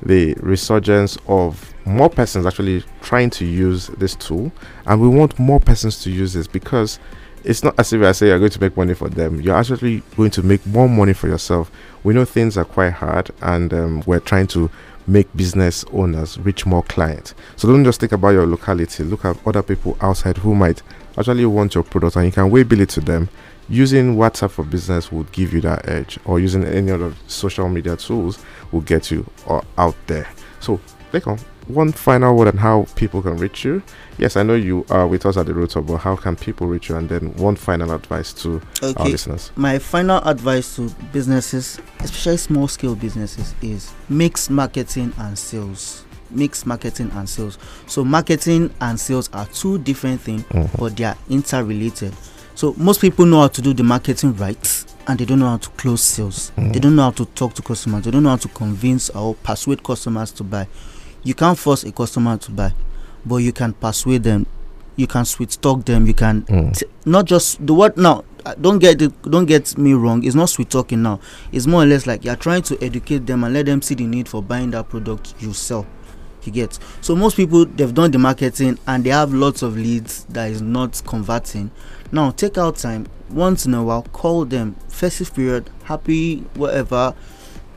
the 0.03 0.33
resurgence 0.35 1.17
of 1.27 1.73
more 1.85 2.09
persons 2.09 2.45
actually 2.45 2.83
trying 3.01 3.29
to 3.31 3.45
use 3.45 3.87
this 3.87 4.15
tool, 4.15 4.51
and 4.85 5.01
we 5.01 5.07
want 5.07 5.37
more 5.39 5.59
persons 5.59 6.01
to 6.03 6.11
use 6.11 6.33
this 6.33 6.47
because 6.47 6.99
it's 7.43 7.63
not 7.63 7.79
as 7.79 7.91
if 7.91 8.01
I 8.03 8.11
say 8.11 8.27
you're 8.27 8.39
going 8.39 8.51
to 8.51 8.61
make 8.61 8.77
money 8.77 8.93
for 8.93 9.09
them. 9.09 9.41
You're 9.41 9.55
actually 9.55 10.03
going 10.15 10.31
to 10.31 10.43
make 10.43 10.65
more 10.67 10.87
money 10.87 11.13
for 11.13 11.27
yourself. 11.27 11.71
We 12.03 12.13
know 12.13 12.25
things 12.25 12.57
are 12.57 12.65
quite 12.65 12.93
hard, 12.93 13.31
and 13.41 13.73
um, 13.73 14.03
we're 14.05 14.19
trying 14.19 14.47
to 14.47 14.69
make 15.07 15.27
business 15.35 15.83
owners 15.91 16.37
reach 16.39 16.65
more 16.65 16.83
clients. 16.83 17.33
So 17.55 17.67
don't 17.67 17.83
just 17.83 17.99
think 17.99 18.11
about 18.11 18.29
your 18.29 18.45
locality. 18.45 19.03
Look 19.03 19.25
at 19.25 19.37
other 19.47 19.63
people 19.63 19.97
outside 20.01 20.37
who 20.37 20.55
might 20.55 20.81
actually 21.17 21.45
want 21.45 21.75
your 21.75 21.83
product, 21.83 22.15
and 22.15 22.25
you 22.25 22.31
can 22.31 22.49
way 22.49 22.63
bill 22.63 22.81
it 22.81 22.89
to 22.89 23.01
them. 23.01 23.29
Using 23.69 24.15
WhatsApp 24.15 24.51
for 24.51 24.65
business 24.65 25.11
would 25.11 25.31
give 25.31 25.53
you 25.53 25.61
that 25.61 25.87
edge, 25.87 26.19
or 26.25 26.39
using 26.39 26.63
any 26.65 26.91
other 26.91 27.13
social 27.27 27.69
media 27.69 27.95
tools 27.95 28.43
will 28.71 28.81
get 28.81 29.11
you 29.11 29.25
uh, 29.47 29.61
out 29.77 29.95
there. 30.07 30.27
So, 30.59 30.79
Lekon, 31.13 31.41
one 31.73 31.91
final 31.91 32.35
word 32.35 32.47
on 32.49 32.57
how 32.57 32.85
people 32.95 33.21
can 33.21 33.37
reach 33.37 33.63
you. 33.65 33.81
Yes, 34.17 34.35
I 34.37 34.43
know 34.43 34.55
you 34.55 34.85
are 34.89 35.07
with 35.07 35.25
us 35.25 35.37
at 35.37 35.45
the 35.45 35.53
Rotor, 35.53 35.81
but 35.81 35.97
how 35.97 36.15
can 36.15 36.35
people 36.35 36.67
reach 36.67 36.89
you? 36.89 36.95
And 36.95 37.09
then 37.09 37.33
one 37.35 37.55
final 37.55 37.91
advice 37.91 38.33
to 38.43 38.61
our 38.97 39.07
listeners. 39.09 39.51
My 39.55 39.79
final 39.79 40.19
advice 40.27 40.75
to 40.75 40.89
businesses, 41.11 41.79
especially 41.99 42.37
small 42.37 42.67
scale 42.67 42.95
businesses, 42.95 43.55
is 43.61 43.91
mix 44.09 44.49
marketing 44.49 45.13
and 45.17 45.37
sales. 45.37 46.05
Mix 46.29 46.65
marketing 46.65 47.11
and 47.13 47.27
sales. 47.27 47.57
So 47.87 48.03
marketing 48.03 48.71
and 48.79 48.99
sales 48.99 49.29
are 49.33 49.45
two 49.47 49.79
different 49.79 50.21
things, 50.21 50.43
Mhm. 50.43 50.77
but 50.77 50.95
they 50.95 51.03
are 51.05 51.17
interrelated. 51.29 52.13
So 52.55 52.73
most 52.77 53.01
people 53.01 53.25
know 53.25 53.41
how 53.41 53.47
to 53.47 53.61
do 53.61 53.73
the 53.73 53.83
marketing 53.83 54.35
right, 54.37 54.85
and 55.07 55.19
they 55.19 55.25
don't 55.25 55.39
know 55.39 55.49
how 55.49 55.57
to 55.57 55.69
close 55.71 56.01
sales. 56.01 56.51
Mhm. 56.57 56.73
They 56.73 56.79
don't 56.79 56.95
know 56.95 57.03
how 57.03 57.11
to 57.11 57.25
talk 57.25 57.53
to 57.55 57.61
customers. 57.61 58.03
They 58.03 58.11
don't 58.11 58.23
know 58.23 58.29
how 58.29 58.35
to 58.37 58.47
convince 58.49 59.09
or 59.09 59.33
persuade 59.35 59.83
customers 59.83 60.31
to 60.33 60.43
buy. 60.43 60.67
You 61.23 61.33
can't 61.33 61.57
force 61.57 61.83
a 61.83 61.91
customer 61.91 62.37
to 62.37 62.51
buy, 62.51 62.73
but 63.25 63.37
you 63.37 63.51
can 63.53 63.73
persuade 63.73 64.23
them. 64.23 64.45
You 64.95 65.07
can 65.07 65.25
sweet 65.25 65.57
talk 65.61 65.85
them. 65.85 66.05
You 66.07 66.13
can 66.13 66.41
Mm. 66.43 66.77
t- 66.77 66.85
not 67.05 67.25
just 67.25 67.65
the 67.65 67.73
word 67.73 67.95
now 67.97 68.23
uh, 68.45 68.55
don't 68.59 68.79
get 68.79 69.01
it 69.01 69.21
don't 69.23 69.45
get 69.45 69.77
me 69.77 69.93
wrong 69.93 70.23
it's 70.23 70.35
not 70.35 70.49
sweet 70.49 70.69
talking 70.69 71.01
now. 71.01 71.19
It's 71.51 71.67
more 71.67 71.83
or 71.83 71.85
less 71.85 72.05
like 72.07 72.25
you're 72.25 72.35
trying 72.35 72.63
to 72.63 72.83
educate 72.83 73.25
them 73.25 73.43
and 73.43 73.53
let 73.53 73.67
them 73.67 73.81
see 73.81 73.95
the 73.95 74.05
need 74.05 74.27
for 74.27 74.41
buying 74.43 74.71
that 74.71 74.89
product 74.89 75.33
you 75.39 75.53
sell. 75.53 75.85
You 76.43 76.51
get? 76.51 76.77
So 77.01 77.15
most 77.15 77.37
people 77.37 77.65
they've 77.65 77.93
done 77.93 78.09
the 78.11 78.17
marketing 78.17 78.79
and 78.87 79.03
they 79.03 79.11
have 79.11 79.31
lots 79.33 79.61
of 79.61 79.77
leads 79.77 80.25
that 80.25 80.49
is 80.49 80.61
not 80.61 81.01
converting. 81.05 81.69
Now 82.11 82.31
take 82.31 82.57
out 82.57 82.77
time. 82.77 83.05
Once 83.29 83.65
in 83.65 83.73
a 83.75 83.83
while 83.83 84.01
call 84.11 84.45
them. 84.45 84.75
Festive 84.89 85.33
period 85.33 85.69
happy 85.83 86.39
whatever. 86.55 87.13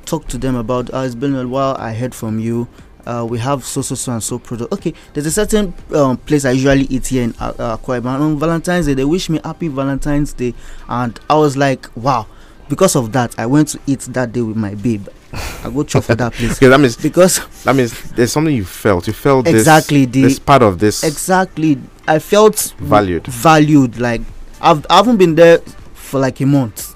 Talk 0.06 0.26
to 0.28 0.38
them 0.38 0.56
about 0.56 0.92
uh, 0.92 0.98
it's 0.98 1.14
been 1.14 1.34
a 1.36 1.46
while. 1.46 1.76
I 1.78 1.92
heard 1.92 2.14
from 2.14 2.38
you 2.40 2.68
uh, 3.06 3.26
we 3.28 3.38
have 3.38 3.64
so 3.64 3.82
so 3.82 3.94
so 3.94 4.12
and 4.12 4.22
so 4.22 4.38
product. 4.38 4.72
Okay, 4.72 4.94
there's 5.12 5.26
a 5.26 5.30
certain 5.30 5.74
um, 5.94 6.16
place 6.16 6.44
I 6.44 6.52
usually 6.52 6.84
eat 6.84 7.06
here 7.08 7.24
in 7.24 7.34
uh, 7.40 7.52
uh, 7.58 7.76
Akwa 7.76 8.04
On 8.04 8.38
Valentine's 8.38 8.86
Day, 8.86 8.94
they 8.94 9.04
wish 9.04 9.28
me 9.28 9.40
happy 9.44 9.68
Valentine's 9.68 10.32
Day, 10.32 10.54
and 10.88 11.18
I 11.28 11.34
was 11.36 11.56
like, 11.56 11.88
wow. 11.96 12.26
Because 12.66 12.96
of 12.96 13.12
that, 13.12 13.38
I 13.38 13.44
went 13.44 13.68
to 13.68 13.80
eat 13.86 14.00
that 14.00 14.32
day 14.32 14.40
with 14.40 14.56
my 14.56 14.74
babe. 14.74 15.06
I 15.32 15.70
go 15.70 15.82
chop 15.82 16.04
for 16.04 16.14
that 16.14 16.32
place 16.34 16.52
Okay, 16.56 16.68
that 16.68 16.80
means 16.80 16.96
because 16.96 17.40
that 17.64 17.74
means 17.76 18.10
there's 18.12 18.32
something 18.32 18.54
you 18.54 18.64
felt. 18.64 19.06
You 19.06 19.12
felt 19.12 19.44
this, 19.44 19.54
exactly 19.54 20.04
the 20.06 20.22
this 20.22 20.38
part 20.38 20.62
of 20.62 20.78
this 20.78 21.02
exactly 21.04 21.78
I 22.06 22.18
felt 22.20 22.74
valued. 22.78 23.26
valued. 23.26 23.98
Like 23.98 24.22
I've 24.60 24.86
I 24.88 24.96
haven't 24.96 25.16
been 25.18 25.34
there 25.34 25.58
for 25.94 26.20
like 26.20 26.40
a 26.40 26.46
month. 26.46 26.94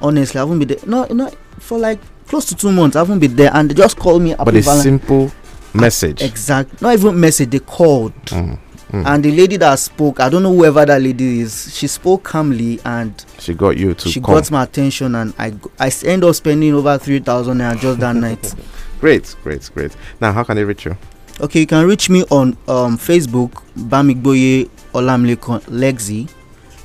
Honestly, 0.00 0.38
I 0.38 0.42
haven't 0.42 0.58
been 0.60 0.68
there. 0.68 0.78
No, 0.86 1.04
no, 1.06 1.30
for 1.58 1.78
like 1.78 1.98
close 2.28 2.44
to 2.46 2.54
two 2.54 2.70
months. 2.72 2.96
I 2.96 3.00
haven't 3.00 3.18
been 3.18 3.36
there, 3.36 3.50
and 3.54 3.70
they 3.70 3.74
just 3.74 3.96
called 3.98 4.22
me. 4.22 4.34
But 4.34 4.54
a 4.54 4.62
simple 4.62 5.32
message. 5.74 6.22
Exact. 6.22 6.80
Not 6.80 6.94
even 6.94 7.18
message. 7.18 7.50
They 7.50 7.58
called. 7.58 8.14
Mm, 8.26 8.58
mm. 8.90 9.06
and 9.06 9.24
the 9.24 9.30
lady 9.30 9.56
that 9.58 9.78
spoke 9.78 10.18
i 10.20 10.28
don't 10.30 10.42
know 10.42 10.54
whoever 10.54 10.84
that 10.86 11.00
lady 11.02 11.40
is 11.40 11.74
she 11.76 11.86
spoke 11.86 12.22
calmly 12.22 12.80
and 12.86 13.24
she 13.38 13.52
got 13.54 13.76
you 13.76 13.92
to 13.94 14.08
she 14.08 14.18
come. 14.20 14.34
got 14.34 14.50
my 14.50 14.62
attention 14.62 15.14
and 15.14 15.34
I 15.38 15.52
I 15.78 15.90
end 16.06 16.24
up 16.24 16.34
spending 16.34 16.72
over 16.74 16.96
3000 16.96 17.58
naira 17.58 17.78
just 17.78 18.00
that 18.00 18.16
night 18.16 18.54
Great, 19.00 19.36
great, 19.44 19.70
great. 19.74 19.94
Now, 20.20 20.32
how 20.32 20.42
can 20.42 20.56
they 20.56 20.64
reach 20.64 20.84
you? 20.84 20.96
okay 21.40 21.60
you 21.60 21.66
can 21.66 21.86
reach 21.86 22.10
me 22.10 22.24
on 22.30 22.56
um 22.66 22.98
facebook 22.98 23.62
bamigboye 23.76 24.68
olamlekon 24.92 25.60
lexi 25.70 26.28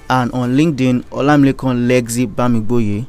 and 0.10 0.32
on 0.32 0.56
linkedin 0.56 1.04
olamlekon 1.12 1.88
lexi 1.88 2.28
bamigboye 2.28 3.06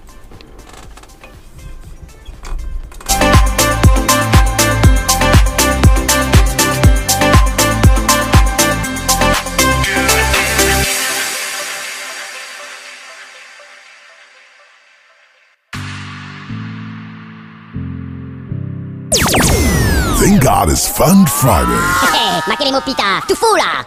God 20.50 20.70
it's 20.72 20.88
Fun 20.98 21.28
Friday. 21.28 21.70
Ma 22.48 22.56
che 22.58 22.64
le 22.64 22.72
mopita, 22.72 23.22
tu 23.28 23.36
fula! 23.36 23.86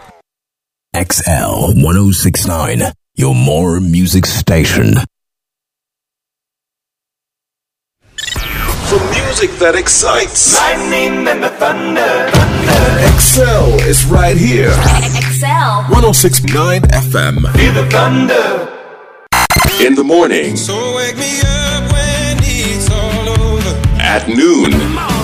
XL 0.94 1.74
1069, 1.74 2.92
your 3.16 3.34
more 3.34 3.80
music 3.80 4.24
station. 4.26 4.94
For 8.86 9.00
music 9.10 9.50
that 9.58 9.74
excites, 9.74 10.54
Lightning 10.54 11.26
and 11.26 11.42
the 11.42 11.48
thunder, 11.58 12.30
thunder. 12.30 13.18
XL 13.18 13.82
is 13.90 14.06
right 14.06 14.36
here. 14.36 14.70
XL. 15.34 15.90
1069 15.90 16.82
FM. 17.10 17.42
Feel 17.56 17.72
the 17.74 17.90
thunder. 17.90 18.68
In 19.84 19.96
the 19.96 20.04
morning, 20.04 20.56
So 20.56 20.94
wake 20.94 21.16
me 21.16 21.40
up 21.42 21.90
when 21.90 22.38
it's 22.40 22.88
all 22.88 23.28
over. 23.30 23.74
at 23.98 24.28
noon, 24.28 24.70